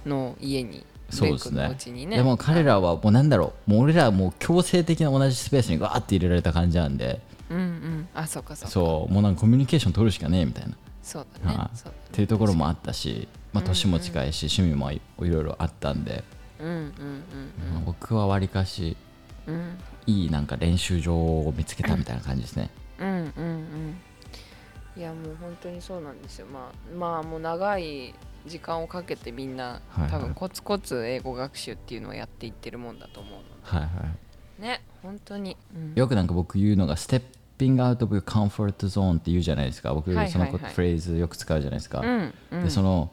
[0.06, 1.76] の家にそうですね。
[2.06, 2.16] ね。
[2.16, 7.20] でも彼らはもうなんだろうもう俺らはもう強制的な同じスペースにガーって入れられた感じなんで。
[7.50, 8.08] うんうん。
[8.14, 8.70] あそうかそうか。
[8.70, 9.12] そう。
[9.12, 10.74] もうなんかコミュニケーション取るしかねえみたいな。
[11.02, 11.76] そうだね、はい。
[11.76, 11.92] そう。
[11.92, 16.24] っていうところもあったし、まあ、年も近いし、趣味もいいろいろあったんで、
[16.58, 17.22] うんうん
[17.72, 18.96] まあ僕はわりかし
[19.46, 19.78] うんうん。
[20.06, 22.70] いいなんか練習場を見つけたみたいな感じですね。
[22.98, 23.96] うんうんうん。
[24.96, 26.46] いやもう本当にそうなんですよ。
[26.46, 28.14] まあまあもう長い
[28.46, 30.10] 時間をかけてみんなはいはい。
[30.10, 33.88] 多分コツコツ英語学習っていうのをやっていってるもんだと思うのはいは
[34.58, 35.92] でね本当に、うん。
[35.94, 37.22] い、よくなんか僕言うのがステッ
[37.62, 39.94] stepping out of your comfort zone って言うじゃないですか。
[39.94, 42.64] 僕そのフレーズよく使うじゃないですか、うんうん。
[42.64, 43.10] でその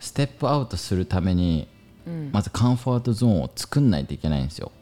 [0.00, 1.68] ステップアウトするために
[2.06, 2.30] うん。
[2.32, 4.72] まずカンフォートゾーンを作んないといけないんですよ。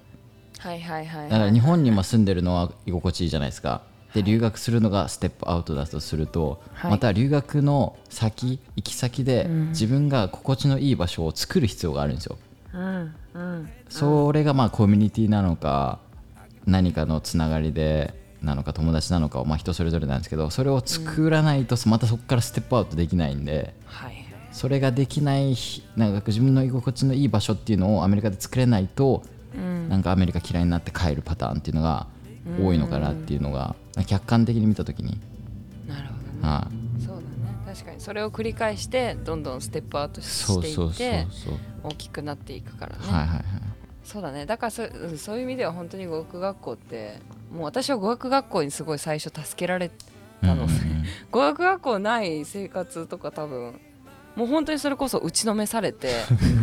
[0.59, 3.83] はいはいはいだから日本にも住んでるのは居心地いいじゃないですか
[4.17, 6.91] で留学するのがステップアウトだとすると、はい。
[6.93, 12.39] また留学の先行き先で自分が心地のいい場所を作る必要があるんですよ、
[12.75, 16.01] うんうんそれがまあコミュニティなのか
[16.67, 24.25] 何かのつながりでなのか友達なのかはまあ人それぞれなんですけどそれを作らないとまたそこからステップアウトできないんではいはい。
[24.51, 29.23] それができないひなんか自分の居心地のいい場所っていうのをアメリカで作れないと、
[29.55, 32.07] なんかアメリカ嫌いになって帰るパターンっていうのが
[32.63, 35.19] 多いのかなっていうのが客観的に見た時に、
[35.87, 36.49] なるほどね。
[36.49, 36.69] は
[36.99, 37.03] い。
[37.03, 37.27] そうだね。
[37.67, 41.27] 確かにそれを繰り返してどんどんステップアウトしていって
[41.83, 43.43] 大きくなっていくからね、はいはいはい
[44.07, 44.47] そうだね。
[44.47, 47.19] だからそ,、うん、そういう意味では本当に語学学校って
[47.53, 49.91] もう私は語学学校にすごい最初助けられ
[50.41, 51.05] たの、うんうんうん。
[51.33, 53.81] 語学学校ない生活とか多分
[54.37, 56.13] もう本当にそれこそ打ちのめされて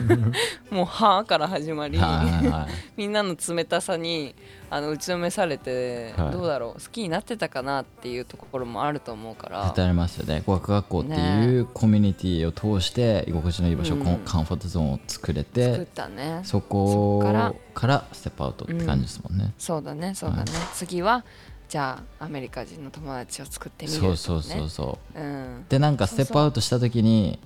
[0.69, 2.73] もう「はあ」から始まりはいはいはい。
[2.95, 4.35] みんなの冷たさに
[4.69, 6.31] あの打ちのめされて、はい。
[6.31, 9.63] どうだろう好きになってたかなっていうところもあると思うから。
[9.63, 10.43] 絶対ありますよね。
[10.45, 14.03] 語学学校っていうコミュニティを通して居心地のいい場所、うん。
[14.03, 16.41] コンカンフォートゾーンを作れ作っててたね。
[16.43, 17.53] そこから。
[17.73, 20.43] からステップアウトって感じですもんね、そうだねそうだね、
[20.73, 21.25] 次は
[21.67, 27.39] じゃあアメリカ人の友達を作ってみるそうそうそうそうう、うん、でなんかステップアウトした時に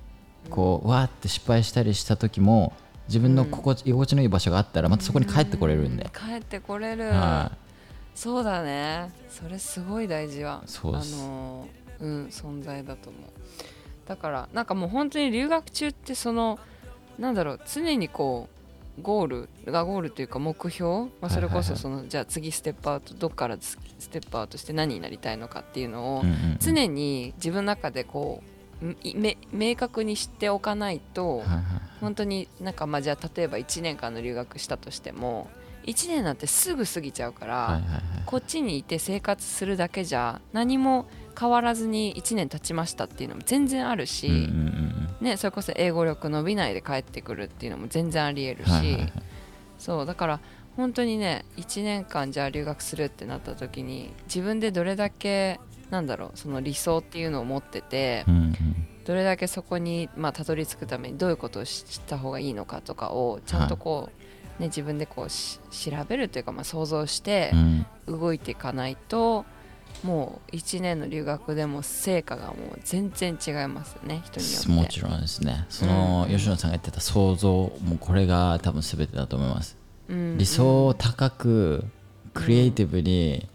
[0.48, 2.74] こうわーって失敗したりした時も
[3.08, 7.52] 自分の心地居心地のいい場所があったらまたそこに帰ってこれるんで、帰ってこれる、は
[8.16, 9.12] そうだね。
[9.30, 13.22] それすごい大事はそうあのーうん存在だと思う。
[14.08, 16.60] だからなんかもう本当に留学中ってその
[17.18, 18.58] なんだろう常にこう
[19.02, 26.24] ゴールがゴールというか目標、まあ、それこそその、じゃあ次ステップアウトどっからスステップアウトして何になりたいのかっていうのを、
[26.60, 28.57] 常に自分の中でこう
[29.52, 31.64] 明確にしておかないと、はいはい
[32.00, 35.50] 本当になんかまあじゃあ例えば1年間の留学したとしても
[35.86, 38.02] 1年なんてすぐ過ぎちゃうから、はいはいはい。
[38.26, 41.08] こっちにいて生活するだけじゃ何も
[41.40, 49.14] 変わらずに1年経ちましたっていうのも全然あるし、うんうんうんね、それこそ英語力伸びないで帰ってくるっていうのも全然ありえるし、はいはいはい。
[49.80, 50.40] そうだから
[50.76, 55.60] 本当にね1年間じゃあ留学するってなった時に自分でどれだけ
[55.90, 58.56] なんだろうその理想っていうのを持ってて、うんうん。
[59.06, 64.10] どれだけそこに、まあ、たどり着くためにどういうことをしした方がいいのかとかをちゃんとこ
[64.60, 67.86] う、ね、自分でこうし調べるというか、まあ、想像してうん。
[68.08, 69.46] 動いていかないと、
[70.04, 74.70] もう1年の留学でも成果がもう全然違いますよね人によって。
[74.70, 75.66] もちろんですね。
[75.70, 76.36] その、うん。
[76.36, 79.78] 吉野さんが言ってた想像もうこれが多分全てだと思います、
[80.10, 81.84] うん理想を高く
[82.34, 83.48] クリエイティブに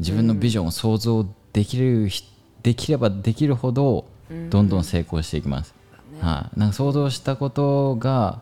[0.00, 2.24] 自分のビジョンを想像できるひ
[2.62, 4.50] できればできるほどうん。
[4.50, 5.74] どんどん成功していきます、
[6.12, 6.20] ね。
[6.20, 8.40] はい、なんか想像したことが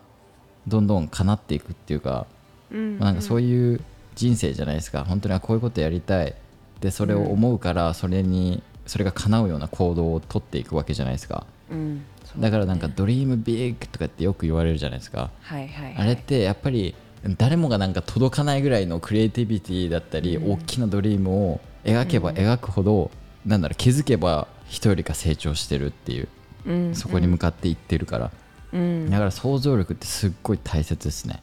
[0.67, 2.27] どんどん叶っていくっていうか、
[2.71, 3.81] うんまあなんかそういう
[4.15, 5.03] 人生じゃないですか。
[5.03, 6.35] 本当にあこういうことやりたい。
[6.81, 11.45] でそれを思うからそれにそれが叶うような行動を取っていくわけじゃないですか。
[11.71, 12.03] うん。
[12.25, 15.31] そうだからなんかドリームビッグとかってよく言われるじゃないですか。
[15.41, 15.95] はいはいはい。
[15.97, 16.93] あれってやっぱり
[17.37, 23.11] 誰もがなんか届かないぐらいのクリエイティビティだったり、大きなドリームを描けば描くほど、
[23.45, 26.27] なんだろう気づけば人よりか成長してるっていう
[26.65, 28.31] うんそこに向かっていってるから、
[28.73, 29.09] うん。
[29.09, 31.41] だから想像力ってすっごい大切ですね。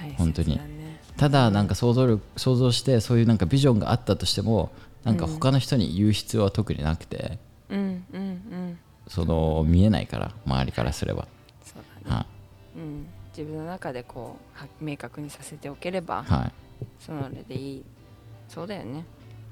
[0.00, 0.60] 大切本当に。
[1.16, 4.72] ただなんか想像力想像してそういうなんかビジョンがあったとしても
[5.04, 8.78] なんか他の人に言う必要は特になくて、うんうんうん。
[9.06, 11.28] その見えないから周りからすれば、
[11.62, 12.16] そうだね。
[12.16, 12.26] は
[12.76, 13.06] うん。
[13.36, 16.52] 自分の中でこうは明確にさせておければいはい。
[17.00, 17.84] それでいい。
[18.48, 19.04] そうだよね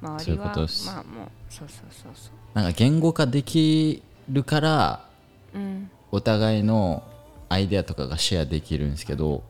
[0.02, 2.32] 周そういりはまあもうそうそうそうそう。
[2.54, 5.08] なんか言語化できるから
[5.54, 5.90] うん。
[6.10, 7.02] お互いの
[7.48, 9.42] アイデアとかがシェアできるんですけど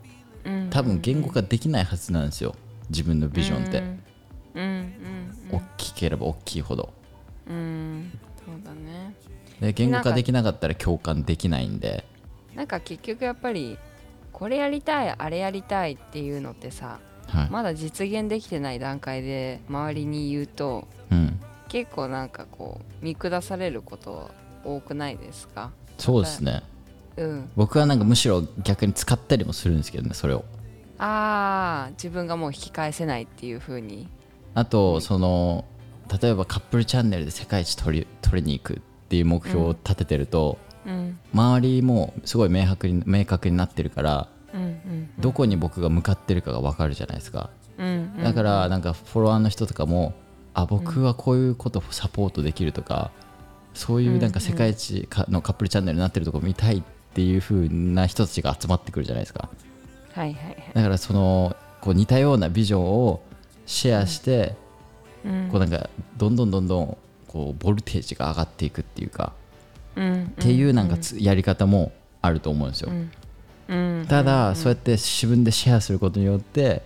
[0.44, 0.70] うん。
[0.70, 2.54] 多分言語化できないはずなんですよ。
[2.90, 3.82] 自分のビジョンって、
[4.54, 4.62] うん。
[4.62, 5.36] うん。
[5.50, 6.92] 大きければ大きいほど。
[7.48, 8.18] うんうん。
[8.44, 9.14] そうだね。
[9.60, 12.04] で言語化できなかったら共感できないんで。
[12.54, 13.78] なんか結局やっぱり
[14.32, 16.98] これやりたいあれやりたいっていうのってさ
[17.28, 24.30] はい、まだ実現できてない段階で周りに言うとうん、結構なんかこう見下されること
[24.64, 25.70] 多くないですか？
[25.98, 26.62] そうですね。
[27.16, 27.50] うん。
[27.54, 30.44] 僕はなんかむしろ逆に使ったりもするんですけどねそれを。
[30.98, 34.08] ああ自分がもう引き返せないっていう風に。
[34.54, 35.66] あとその
[36.22, 41.18] 例えばカップルチャンネルで世界一取り取りに行くっていう目標を立ててると、うん。
[41.34, 44.28] 周りもすごい明白に明確になってるからうんうん
[45.18, 47.50] どこに僕が向かってるかが分かるじゃないですか。
[47.78, 47.86] うん
[48.16, 48.22] うん。
[48.22, 50.14] だからなんかフォロワーの人とかも
[50.54, 53.10] あ僕はこういうことサポートできるとか、
[53.74, 56.82] そういうなんか世界一かのカップルチャンネルになってるとこ見たいっ
[57.14, 59.48] ていう風な人たちが集まってくるじゃないですか。
[60.12, 60.56] はいはいはい。
[60.74, 63.22] だからそのこう似たようなビジョンを
[63.66, 64.54] シェアして、
[65.24, 65.48] うん。
[65.50, 66.98] こうなんかどんどんどんどん
[67.28, 69.32] こうボルテージが上がっていくっていうか、
[69.96, 73.10] うんっていうなんかつやり方もあると思うんですよ、うんうん
[74.08, 76.82] ただ、そうやって自分でシェアすることによって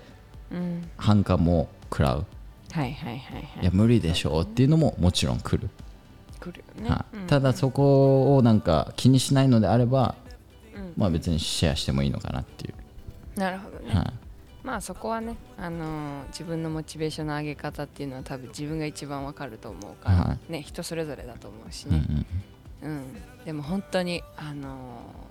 [0.51, 0.89] うん。
[0.97, 2.27] 反感も食らう。
[2.73, 3.63] はいはいはいはい。
[3.63, 5.69] いや無理でしょうっていうのももちろん来る、
[6.41, 6.91] 来るよね。
[6.91, 7.17] はい。
[7.17, 7.27] うん。
[7.27, 10.15] ただそこをなんか気にしないのであれば、
[10.77, 10.93] うん。
[10.97, 13.95] まあ別にシェアしてもいいのかなっていう、なるほどね。
[13.95, 14.13] はい。
[14.63, 22.27] まあそこはね、あのー自分のモチベーションの上げ方っていうのは多分自分が一番わかると思うから、はね人それぞれだと思うしうんうね、ん。
[22.83, 23.05] うん。
[23.45, 25.26] でも本当にあのー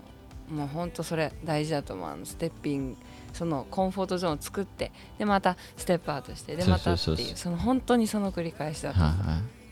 [0.49, 2.09] もう本当それ大事だと思う。
[2.09, 2.97] あのステッピング
[3.33, 8.99] そのコンフォートゾーンを作ってでまたステップアウトしてでまたっていうその本当にその繰り返しだと。
[8.99, 9.13] 思う、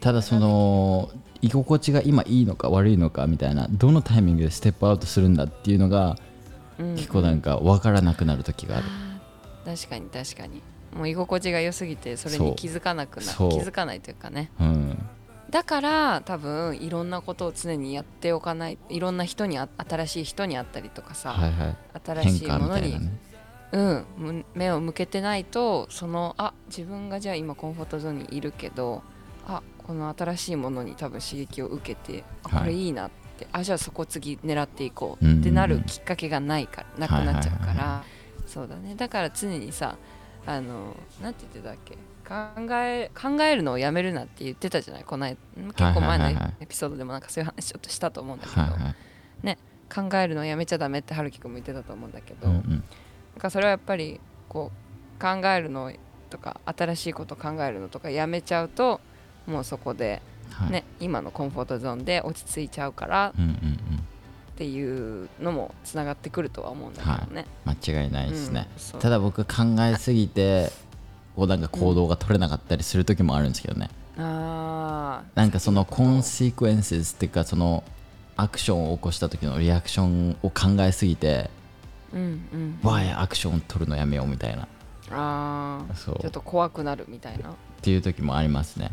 [0.01, 1.09] ただその
[1.41, 6.17] 居心地が今いいのか悪いのかみたいなどのタイミングでステップアウトするんだっていうのが
[6.78, 8.86] うん結構なんか分からなくなる時がある、
[9.65, 10.61] 確かに確かに。
[10.93, 13.51] もう居心地が良すぎてそれに気づかなくなそう。
[13.51, 14.51] 気づかないというかね。
[14.59, 14.97] うん
[15.53, 21.77] だから多分いろんなことを常にやっておかないいろんな人にあ新しい人に会ったりとかさ、はいはい。
[22.23, 23.11] 新しいものに、ね。
[23.71, 29.03] うん、む目を向けてないとそのあ自分がじゃあ今コンフォートゾーンにいるけど
[29.47, 38.03] あこの新しいものに多分刺激を受けてあはいこれいいなって、あじゃあそこ次狙っていこうってなるきっかけがないからなくなっちゃうから、
[38.47, 38.95] そうだね。
[38.95, 39.97] だから常にさ
[40.47, 41.95] あのなんて言ってたっけ？
[42.28, 42.36] 考
[42.71, 45.03] え考えるのをやめるなって言ってたじゃない？
[45.03, 45.38] この間。
[45.55, 46.34] 結構前のはいはい。
[46.36, 48.95] はいはいエピソードでもなんかそういう話ちょっとしたと思うんだけど、はいはい
[49.93, 52.84] 考えるのをやめちゃダメって春樹君も言ってたと思うんだけど、うんうなんん
[53.38, 54.19] かそれはやっぱり
[54.49, 54.71] こ
[55.19, 55.91] う考えるの
[56.32, 59.01] とか新しいこと考えるのとかやめちゃうと
[59.45, 60.71] もうそこで、はい。
[60.71, 63.53] ね今のコンフォートゾーンで落ち着いちゃうからうんうんうん。
[63.53, 67.45] っていうのもつながってくるとは思うんだけどね。
[67.65, 70.71] 間違いないですね、うんただ僕考えすぎて
[71.36, 75.38] こうなんか行動が取れなかったりする時もあるんですけどね、あー。
[75.38, 77.84] なんかそのコンさシークエンスっていうかその
[78.36, 81.49] アクションを起こした時のリアクションを考えすぎて、
[82.13, 82.21] うん
[82.53, 82.79] うん。
[82.84, 84.67] わあアクション取るのやめようみたいな。
[85.11, 85.95] あー。
[85.95, 86.19] そう。
[86.19, 87.49] ちょっと怖くなるみたいな。
[87.49, 88.91] っていう時もありますね。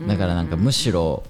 [0.00, 1.22] だからなんかうむしろ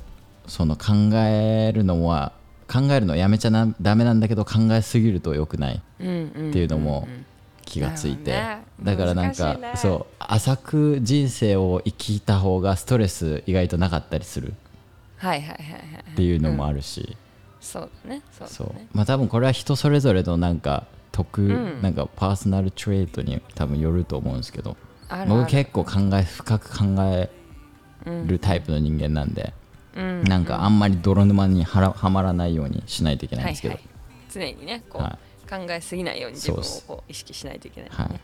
[0.46, 2.32] その考えるのは
[2.72, 7.26] 考えるのやめちゃなダメなんだけど考えすぎると良くないうんうんっていうのもんん
[7.72, 8.58] 気がついて、ね。
[8.82, 9.72] だからなんか、ね。
[9.76, 14.52] そう浅く人生を生きた方がストレス意外となかったりする。
[15.16, 17.16] はいはいはいはいっていうのもあるし、
[17.60, 21.80] そうだねそうまあ多分これは人それぞれのなんか得、ん。
[21.80, 24.76] なんかパーソナルトレートに多分よると思うんですけど。
[25.28, 27.30] 僕結構考え深く考え
[28.06, 29.54] うんるタイプの人間なんで、
[29.96, 30.24] うん。
[30.24, 33.88] なんかあんまり泥沼にはまらないようにしないといけないんですけど、はいは
[34.50, 35.18] い、常にねこう、は
[35.53, 38.18] 考えすぎないように自分をこう意識しないといけない、ねはいはい。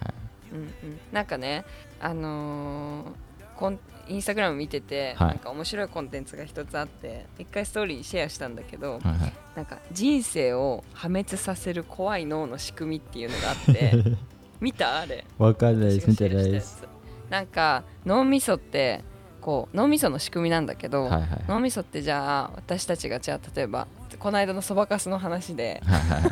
[0.52, 1.64] うんうん、なんかね
[2.00, 5.28] あのーコンインスタグラム見てて、はい。
[5.30, 9.32] なんか面白いコンテンツが一つあって一回ストーリーにシェアしたんだけど、はいはい。
[9.56, 14.16] なんか人生を破滅させる怖い脳の仕組みっていうのがあって
[14.60, 15.00] 見た？
[15.00, 15.24] あれ。
[15.38, 16.08] わかんないです。
[16.08, 16.82] 見てないです。
[16.82, 19.02] つなんか脳みそって
[19.40, 21.28] こう脳みその仕組みなんだけど、はいはい。
[21.48, 23.88] 脳みそってじゃあ私たちがじゃあ例えば
[24.20, 26.30] この間のそばかすの話ではいはいはい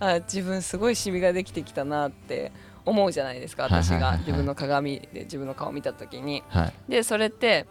[0.00, 2.52] あ自分すごいシミができてきたなって
[2.84, 6.42] 思うじゃないですか私が自分の鏡で自分の顔を見た時に。
[6.48, 6.72] はい。
[6.88, 7.66] でそれって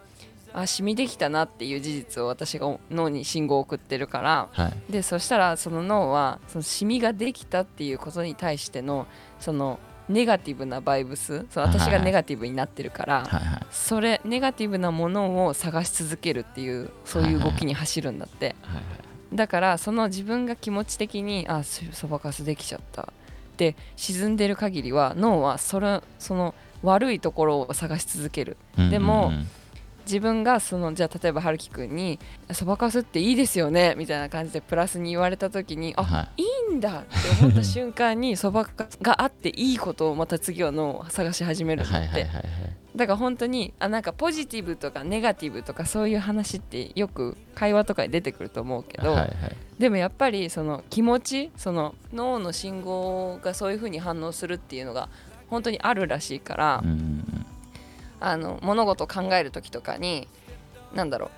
[0.52, 4.48] あシミできたなっていう事実を私が脳に信号を送ってるから。
[4.52, 4.92] はい。
[4.92, 9.06] でそしたらその脳はそのシミができたっていうことに対しての
[9.40, 18.54] そのネガティブなバイブスその私がネガティブになってるから、はいはいそれネガティブなものを探し続けるっていうそういう動きに走るんだって。
[18.62, 23.02] はいはいだからその自分が気持ち的にあそそばかすできちゃった。
[23.02, 23.04] っ
[23.58, 28.56] て沈んでる限りは脳はそれその悪いところを探し続ける。
[28.78, 29.34] うんでもうん。
[29.34, 29.48] うん
[30.08, 32.18] 自分がそのじゃあ例えば春樹くんに
[32.52, 36.42] 「そばかすっていいですよね」みたいな感じでプラスに言われた時に「あはい。
[36.42, 41.92] いいんだ」って思った瞬間にそばかすがあっていいことをまた次は脳を探し始めるって。
[41.92, 42.44] はいはいはいはい。
[42.96, 49.32] だから本当にあなんかポジティブとかネガティブとかそういう話ってよく会話とかで出てくると思うけど、はいはい。
[49.78, 55.08] でもやっぱりその気持ちその脳の信号がそういう風に反応するっていうのが
[55.48, 57.46] 本当にあるらしいから、うんうん
[58.20, 60.28] あの物事を考える時とかに
[60.94, 61.30] 何だろう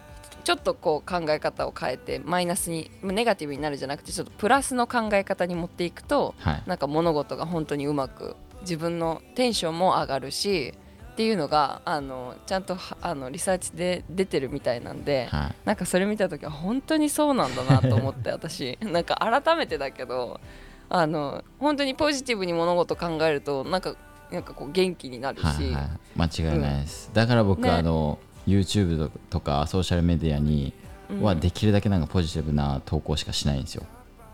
[0.45, 6.62] ちょっとこう考え方を変えてマイナスにネガティブになるじゃなくてちょっとプラスの考え方に持っていくとはい。
[6.66, 10.74] なんか物事が本当にうまく自分のテンションも上がるし
[11.12, 15.55] っていうのがあのちゃんとはあのリサーチで出てるみたいなんで、はい。
[15.64, 18.78] なんかそれ見た時は本当にそうなんだなと思って 私。
[18.81, 20.41] なんか改めてだけど
[20.89, 23.95] あの本当にポジティブに物事考えるとなんか
[24.33, 27.70] なんかこう元気になるし、はいはい、間違いないです、だから僕、ね。
[27.70, 30.72] あの YouTube とかソーシャルメディアに
[31.20, 33.85] はできるだけなんかポジティブな投稿しかしないんですよ、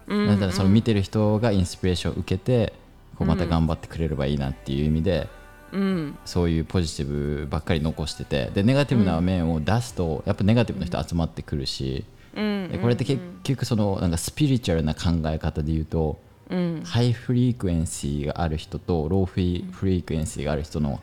[0.07, 2.73] うんだからその見てる人がインスピレーションを受けて
[3.17, 5.29] こうまた頑張ってくれればいいなっていう意味で、
[5.73, 6.19] うん。
[6.25, 12.69] そういうポジティブばっかり残しててでネガティブな面を出すとやっぱネガティブな人集まってくるし、うん。
[12.71, 16.21] でこれって結局そのなんかスピリチュアルな考え方で言うと、
[16.51, 16.83] うん。
[16.85, 21.01] high frequency がある人と low fre frequency がある人の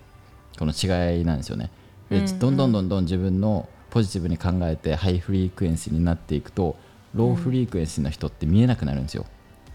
[0.57, 1.71] この違いなんですよね。
[2.09, 6.75] でどんどんどんどん自分のポジティブに考えて high frequency になっていくと
[7.13, 9.25] low frequency の人って見えなくなるんですよ。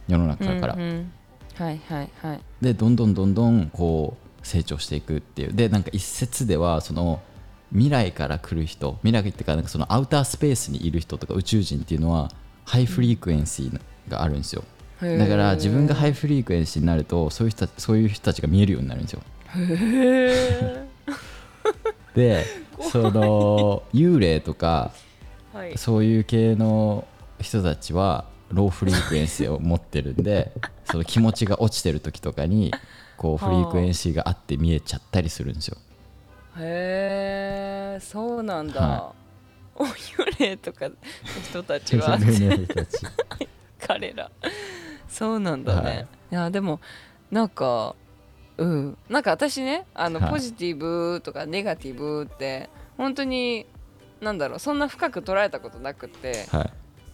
[0.08, 0.74] 世の中から。
[0.74, 1.12] うんうん
[1.58, 2.40] はいはいはい。
[2.60, 5.52] でどんどんどんどんこう成長していくっていう。
[5.52, 7.20] でなんか一説ではその
[7.72, 12.30] 未来から来る人未来っていうかなんかその outer space にいる人とか宇宙人っていうのは
[12.64, 14.62] high frequency があるんですよ。
[14.62, 19.22] へーだから自分が high frequency になるとそういう人そういう人たちが見えるようになるんですよ。
[19.54, 20.86] へ
[22.14, 22.44] で
[22.80, 25.08] その幽霊とかー
[25.58, 25.78] はい。
[25.78, 27.06] そういう系の
[27.40, 30.52] 人たちはローフリークエンシーを持ってるんで
[30.84, 32.72] その気持ちが落ちてる時とかに
[33.16, 35.76] こうフリークエンシーがあって見えちゃったりするんですよ。
[36.58, 39.12] へえそうなんだ、は
[39.74, 40.94] お幽霊とかの
[41.44, 42.18] 人たちは。
[43.86, 44.30] 彼ら
[45.08, 46.06] そうなんだね、はい。
[46.32, 46.80] い、やでも
[47.30, 47.94] なんか
[48.56, 48.98] うん。
[49.08, 50.30] なんか私ねあの、はい。
[50.30, 53.66] ポジティブとかネガティブって本当に
[54.20, 56.70] なんだろうそんな深く捉えたことなくってはい。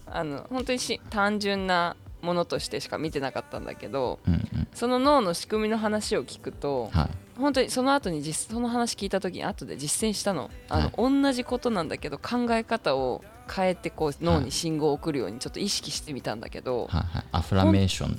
[0.07, 4.69] あの本当にし単純なものとしてしか見てなかったんだけどうんうん。
[4.73, 7.11] その脳の仕組みの話を聞くとはい。
[7.39, 10.51] 本当にその後に実その話聞いた時に後で実践したの。
[10.69, 18.17] あの、同じことなんだけど考え方を変えてこう脳に信号を送るようにちょっと意識してみたんだけど、はいはい、アフラメーションっ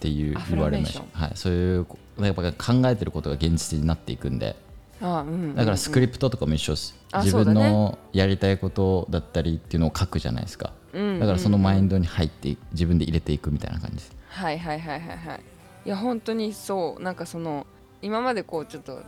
[0.00, 1.86] ていう言われました、はい、そういう
[2.20, 4.56] やっぱ考えてることが現実になっていくんで。
[5.00, 5.54] あうんうんうん。
[5.54, 10.72] だからスクリプトとかも一緒です、自分のやりたいことだったりっていうのを書くじゃないですか。
[10.92, 11.20] うん。
[11.20, 14.16] だからそのマインドに入って自分で入れていくみたいな感じです。
[14.28, 15.40] はいはいはいはいはい。
[15.84, 17.02] いや本当にそう。
[17.02, 17.66] なんかその
[18.02, 19.02] 今までこうちょっと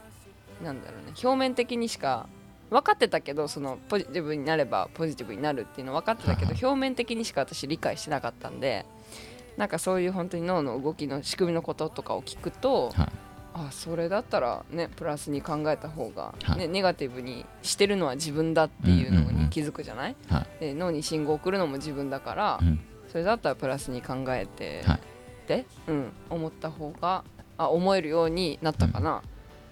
[0.62, 1.14] なんだろうね。
[1.22, 2.26] 表面的にしか
[2.70, 8.84] 分かってたけどそのポジティブになればポジティブになるっていうの分かってたけどはい表面的にしか私理解してなかったんで
[9.56, 13.08] なんかそういう本当に脳の動きの仕組みのこととかを聞くとはい。
[13.58, 16.58] あそれだったらねプラスに考えた方が、はい。
[16.58, 20.16] ねネガティブにしてるのは自分だっていうのうんうんうんに気づくじゃない、
[20.60, 22.80] 脳に信号を送るのも自分だから、うん。
[23.08, 24.98] それだったらプラスに考えて、はい。
[24.98, 25.00] っ
[25.46, 27.24] て、うん、思った方が
[27.56, 29.22] あ思えるようになったかな、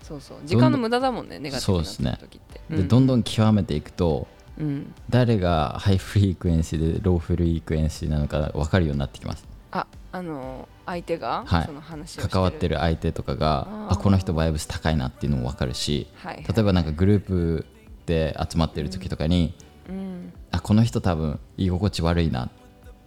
[0.07, 0.39] そうそう。
[0.45, 2.23] 時間の無駄だもんねネガティブになって。
[2.23, 4.29] る時ってでどんどん極めていくと
[4.59, 9.45] うん、誰が high frequency で low frequency なのか分かるようになってきます。
[9.73, 11.65] ああの相手が、はい。
[11.67, 16.37] その話関わってる相手とかがあこの人バイブス高いなっていうのも分かるしはい。
[16.37, 17.67] はい例えばなんかグループ
[18.07, 19.55] で集まってる時とかに、
[19.89, 20.33] うん。
[20.53, 22.51] あこの人多分居心地悪いなっ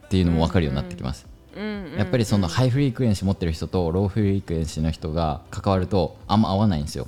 [0.09, 1.36] ていうのも分かるようになってきます、うんうん
[1.97, 7.07] やっぱりその high frequency 持ってる人と low frequency の人が関わるとあんま合わないんですよ。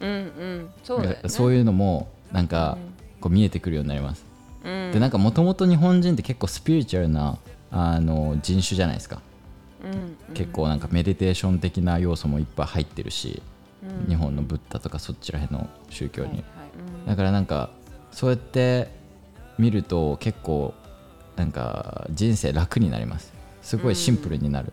[0.00, 0.70] うんうん。
[0.84, 2.78] そうね、そういうのもなんか
[3.20, 4.24] こう見えてくるようになります、
[4.64, 4.92] うん。
[4.92, 7.38] でなんかもともと日本人って結構スピリチュアルな
[7.70, 9.20] あの人種じゃないですか、
[9.84, 13.42] うん結構なんかメディテーション的な要素もいっぱい入ってるし、
[14.08, 17.08] 日本のブッダとかそっちら辺の宗教に、はいはい。
[17.08, 17.70] だからなんか
[18.12, 18.88] そうやって
[19.58, 20.74] 見ると結構
[21.36, 23.32] なんか人生楽になります
[23.62, 24.72] すごいシンプルになる、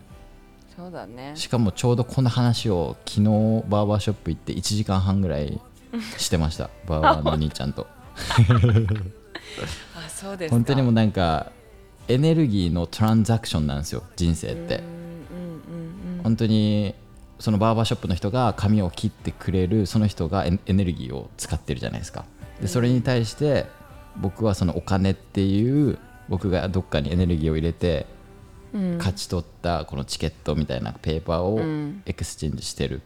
[0.78, 1.32] うん、そうだね。
[1.34, 3.22] しかもちょうどこの話を昨日
[3.68, 5.60] バーバーショップ行って1時間半ぐらい
[6.16, 6.70] してました。
[6.86, 7.86] バーバーの兄ちゃんと。
[9.96, 10.56] あそうですか。
[10.56, 11.52] 本当にもうなんか
[12.08, 14.78] エネルギーのトランザクションなんですよ人生って。
[14.78, 16.94] うんうんうん本当に
[17.38, 22.24] その barber shop の人が髪を切ってくれるその人がエネルギーを使ってるじゃないですか。
[22.60, 23.66] でそれに対して
[24.16, 28.17] 僕はそのお金っていう僕がどっかにエネルギーを入れてうん
[28.72, 32.02] 勝ち取ったこのチケットみたいなペーパーをうん。
[32.06, 33.00] exchange してる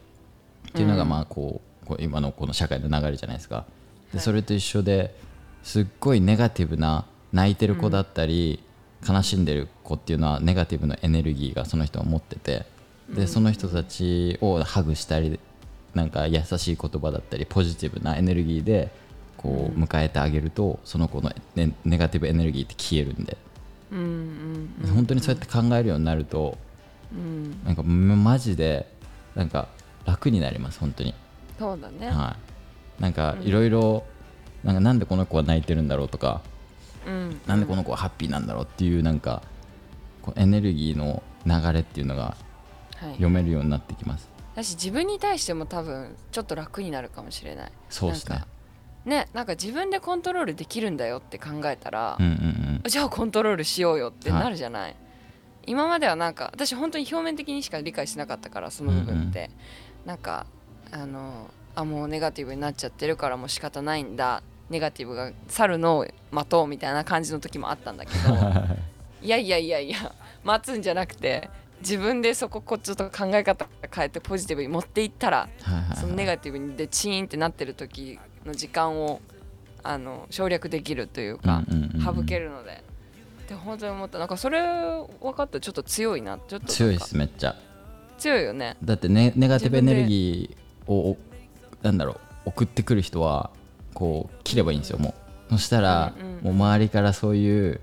[0.68, 3.64] っていうのがまあこう今のこの社会の流れじゃないですか。
[4.12, 5.14] でそれと一緒で
[5.62, 8.62] すっごいネガティブな泣いてる子だったり
[9.08, 12.66] 悲しんでる子っていうのはネガティブなエネルギーがその人は持ってて
[13.08, 15.40] でその人たちをハグしたり
[15.94, 18.90] なんか優しい言葉だったりポジティブなエネルギーで
[19.36, 23.36] こう迎えてあげるとその子のネネガティブエネルギーって消えるんで
[23.92, 24.94] うんうんうん。
[24.94, 26.58] 本当にそうやって考えるようになると
[27.12, 27.62] うん。
[27.64, 28.90] なんかマジで
[29.34, 29.68] なんか
[30.04, 31.14] 楽になります本当に、
[31.58, 32.36] そうだね、は
[32.98, 34.04] なんかいろいろ
[34.64, 36.42] なんかなんでこの子は泣いてるんだろうとか
[37.06, 39.42] うんなんでこの子はハッピーなんだろうっていうなんか
[40.22, 42.36] こうエネルギーの流れっていうのが
[43.02, 43.12] はい。
[43.12, 44.28] 読めるようになってきます。
[44.54, 47.72] だし自分に対しても多分ちょっと楽になるかもしれない。
[47.90, 48.44] そうですね。
[49.04, 52.32] ねなんか自分でコントロールできるんだよって考えたらう、んうん
[52.84, 54.96] じゃあコントロールしようよってなるじゃない、
[55.66, 59.50] 今まではなんか私本当に表面的にしか理解しなかったからその部分って、
[60.04, 60.46] なんか
[60.90, 64.42] あのあもうネガティブになっちゃってるからもう仕方ないんだ。
[64.70, 68.34] ネガティブが去るのを待とうみたいな感じの時もあったんだけど。
[69.22, 70.12] いやいやいやいや
[70.42, 71.48] 待つんじゃなくて
[71.80, 79.20] 自分でそここうちょっと考え方変えてポジティブに持っていったらはいはいはいそのネガティブでチーンってなってる時の時間を
[79.82, 81.62] あの省略できるというか、
[82.04, 82.82] 省けるので。
[83.42, 84.60] って本当に思ったなんかそれ
[85.20, 86.38] 分かったらちょっと強いな。
[86.46, 87.56] ちょっと強いですめっちゃ。
[88.18, 88.76] 強いよね。
[88.82, 91.18] だってネネガティブエネルギーをお
[91.82, 93.50] なんだろう送ってくる人は
[93.94, 95.14] こう切ればいいんですよも
[95.50, 95.54] う。
[95.54, 96.44] そしたら、うんうん。
[96.44, 97.80] もう周りからそういう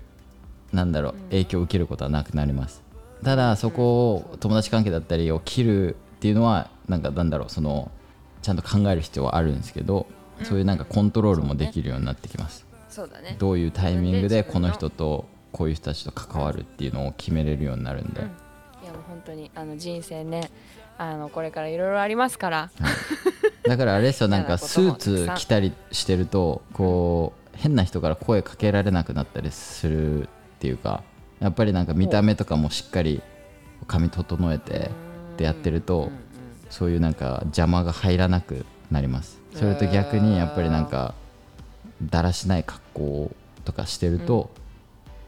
[0.72, 1.20] なんだろううん。
[1.24, 2.82] 影響を受けることはなくなります。
[3.22, 7.90] ただそこを友達関係だったりを切るっていうのはなんかなんだろうその
[8.40, 10.06] ちゃんと考える必要はあるんですけど、
[10.44, 13.36] そういうなんかコントロールもできるようになってきます、そうだね。
[13.38, 18.26] どういうタイミングでこの人とこういう人たちと関わるっていうのを決めれるようになるんで、うん。
[18.26, 20.50] いやもう本当にあの人生ね
[20.98, 22.70] あのこれからいろいろありますから。
[23.64, 30.26] だからあれですよなんかスーツ着たりしてるとこう変な人から声かけられなくなったりするっ
[30.58, 31.02] ていうか
[31.40, 33.22] やっぱりなんか見た目とかもしっかり
[33.86, 34.90] 髪整えて
[35.36, 36.10] でやってると
[36.70, 41.14] そういうなんか邪魔が入らなくなりますそれと逆にやっぱりなんか
[42.02, 43.30] だらしない格好
[43.64, 44.50] とかしてると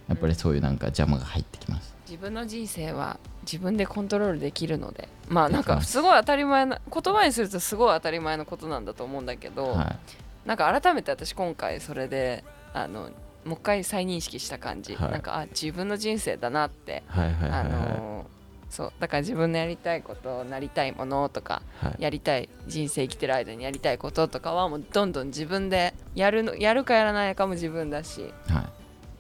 [0.09, 1.93] やっぱりそういうなんか邪魔が入ってきます。
[2.07, 6.01] 自分の人生は自分でコントロールできるのでまあなんかす。
[6.01, 9.97] ごい当たり前な言葉にするとすごい当たり前のことなんだと思うんだけど、は
[10.45, 12.45] なんか改めて私今回それで
[12.75, 13.11] あの
[13.45, 15.13] もう一回再認識した感じ、はい。
[15.13, 17.51] なんかあ自分の人生だなって、いはいはいはい。
[17.51, 18.27] あはいの
[18.73, 21.97] そうだから自分のやりたいことなりたいものとかはい。
[21.99, 28.65] やりたい人生生きてる間にやりたいこととかはもうどんどん自分でやるのやるかやらないかも自分だしはい。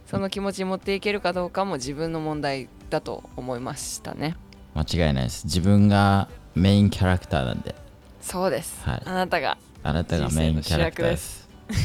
[0.07, 4.36] その気持ちに持っていけるかどうかも自分の問題だと思いましたね。
[4.74, 5.44] 間違いないです。
[5.44, 7.74] 自分がメインキャラクターなんで。
[8.22, 9.03] そうです、はい。
[9.05, 11.46] あなたがあなたがメインキャラクターです。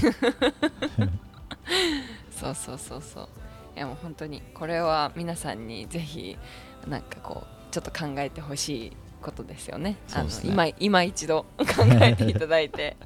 [2.31, 3.27] そうそうそうそう。
[3.75, 6.37] いやもう本当にこれは皆さんにぜひ
[6.87, 9.91] なんかこうちょっと考えてほしいことですよね。
[9.91, 9.97] ね。
[10.11, 12.97] あの今今一度 考えていただいて、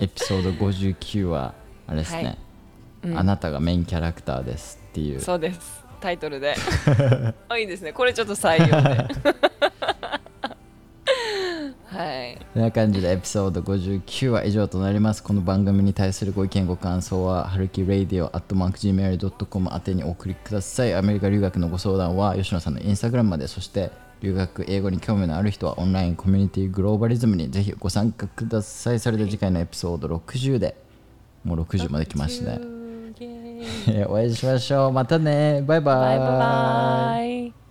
[0.00, 1.54] エピソード59は
[1.86, 2.38] あれですね、はい。
[3.04, 3.18] うん。
[3.18, 5.20] あなたがメインキャラクターですっていう。
[5.20, 5.84] そうです。
[6.00, 6.56] タイトルで。
[7.48, 7.92] あいいですね。
[7.92, 9.14] これちょっと採用で
[11.86, 12.38] はい。
[12.52, 15.22] という感じでエピソード59は以上となります。
[15.22, 20.94] この番組に対するご意見ご感想ははるき radio.gmail.com 宛てにお送りください。
[20.94, 28.98] アメリカ留学のご相談は吉野さんのインスタグラムまでそして留学英語に興味のある人はオンラインコミュニティグローバリズムにぜひご参加ください。
[28.98, 30.76] それでは次回のエピソード60で
[31.44, 32.60] もう60まで来ましたね。
[34.08, 34.92] お会いしましょう。
[34.92, 35.62] またね。
[35.66, 36.18] バイバイ。
[36.18, 37.63] バイバイ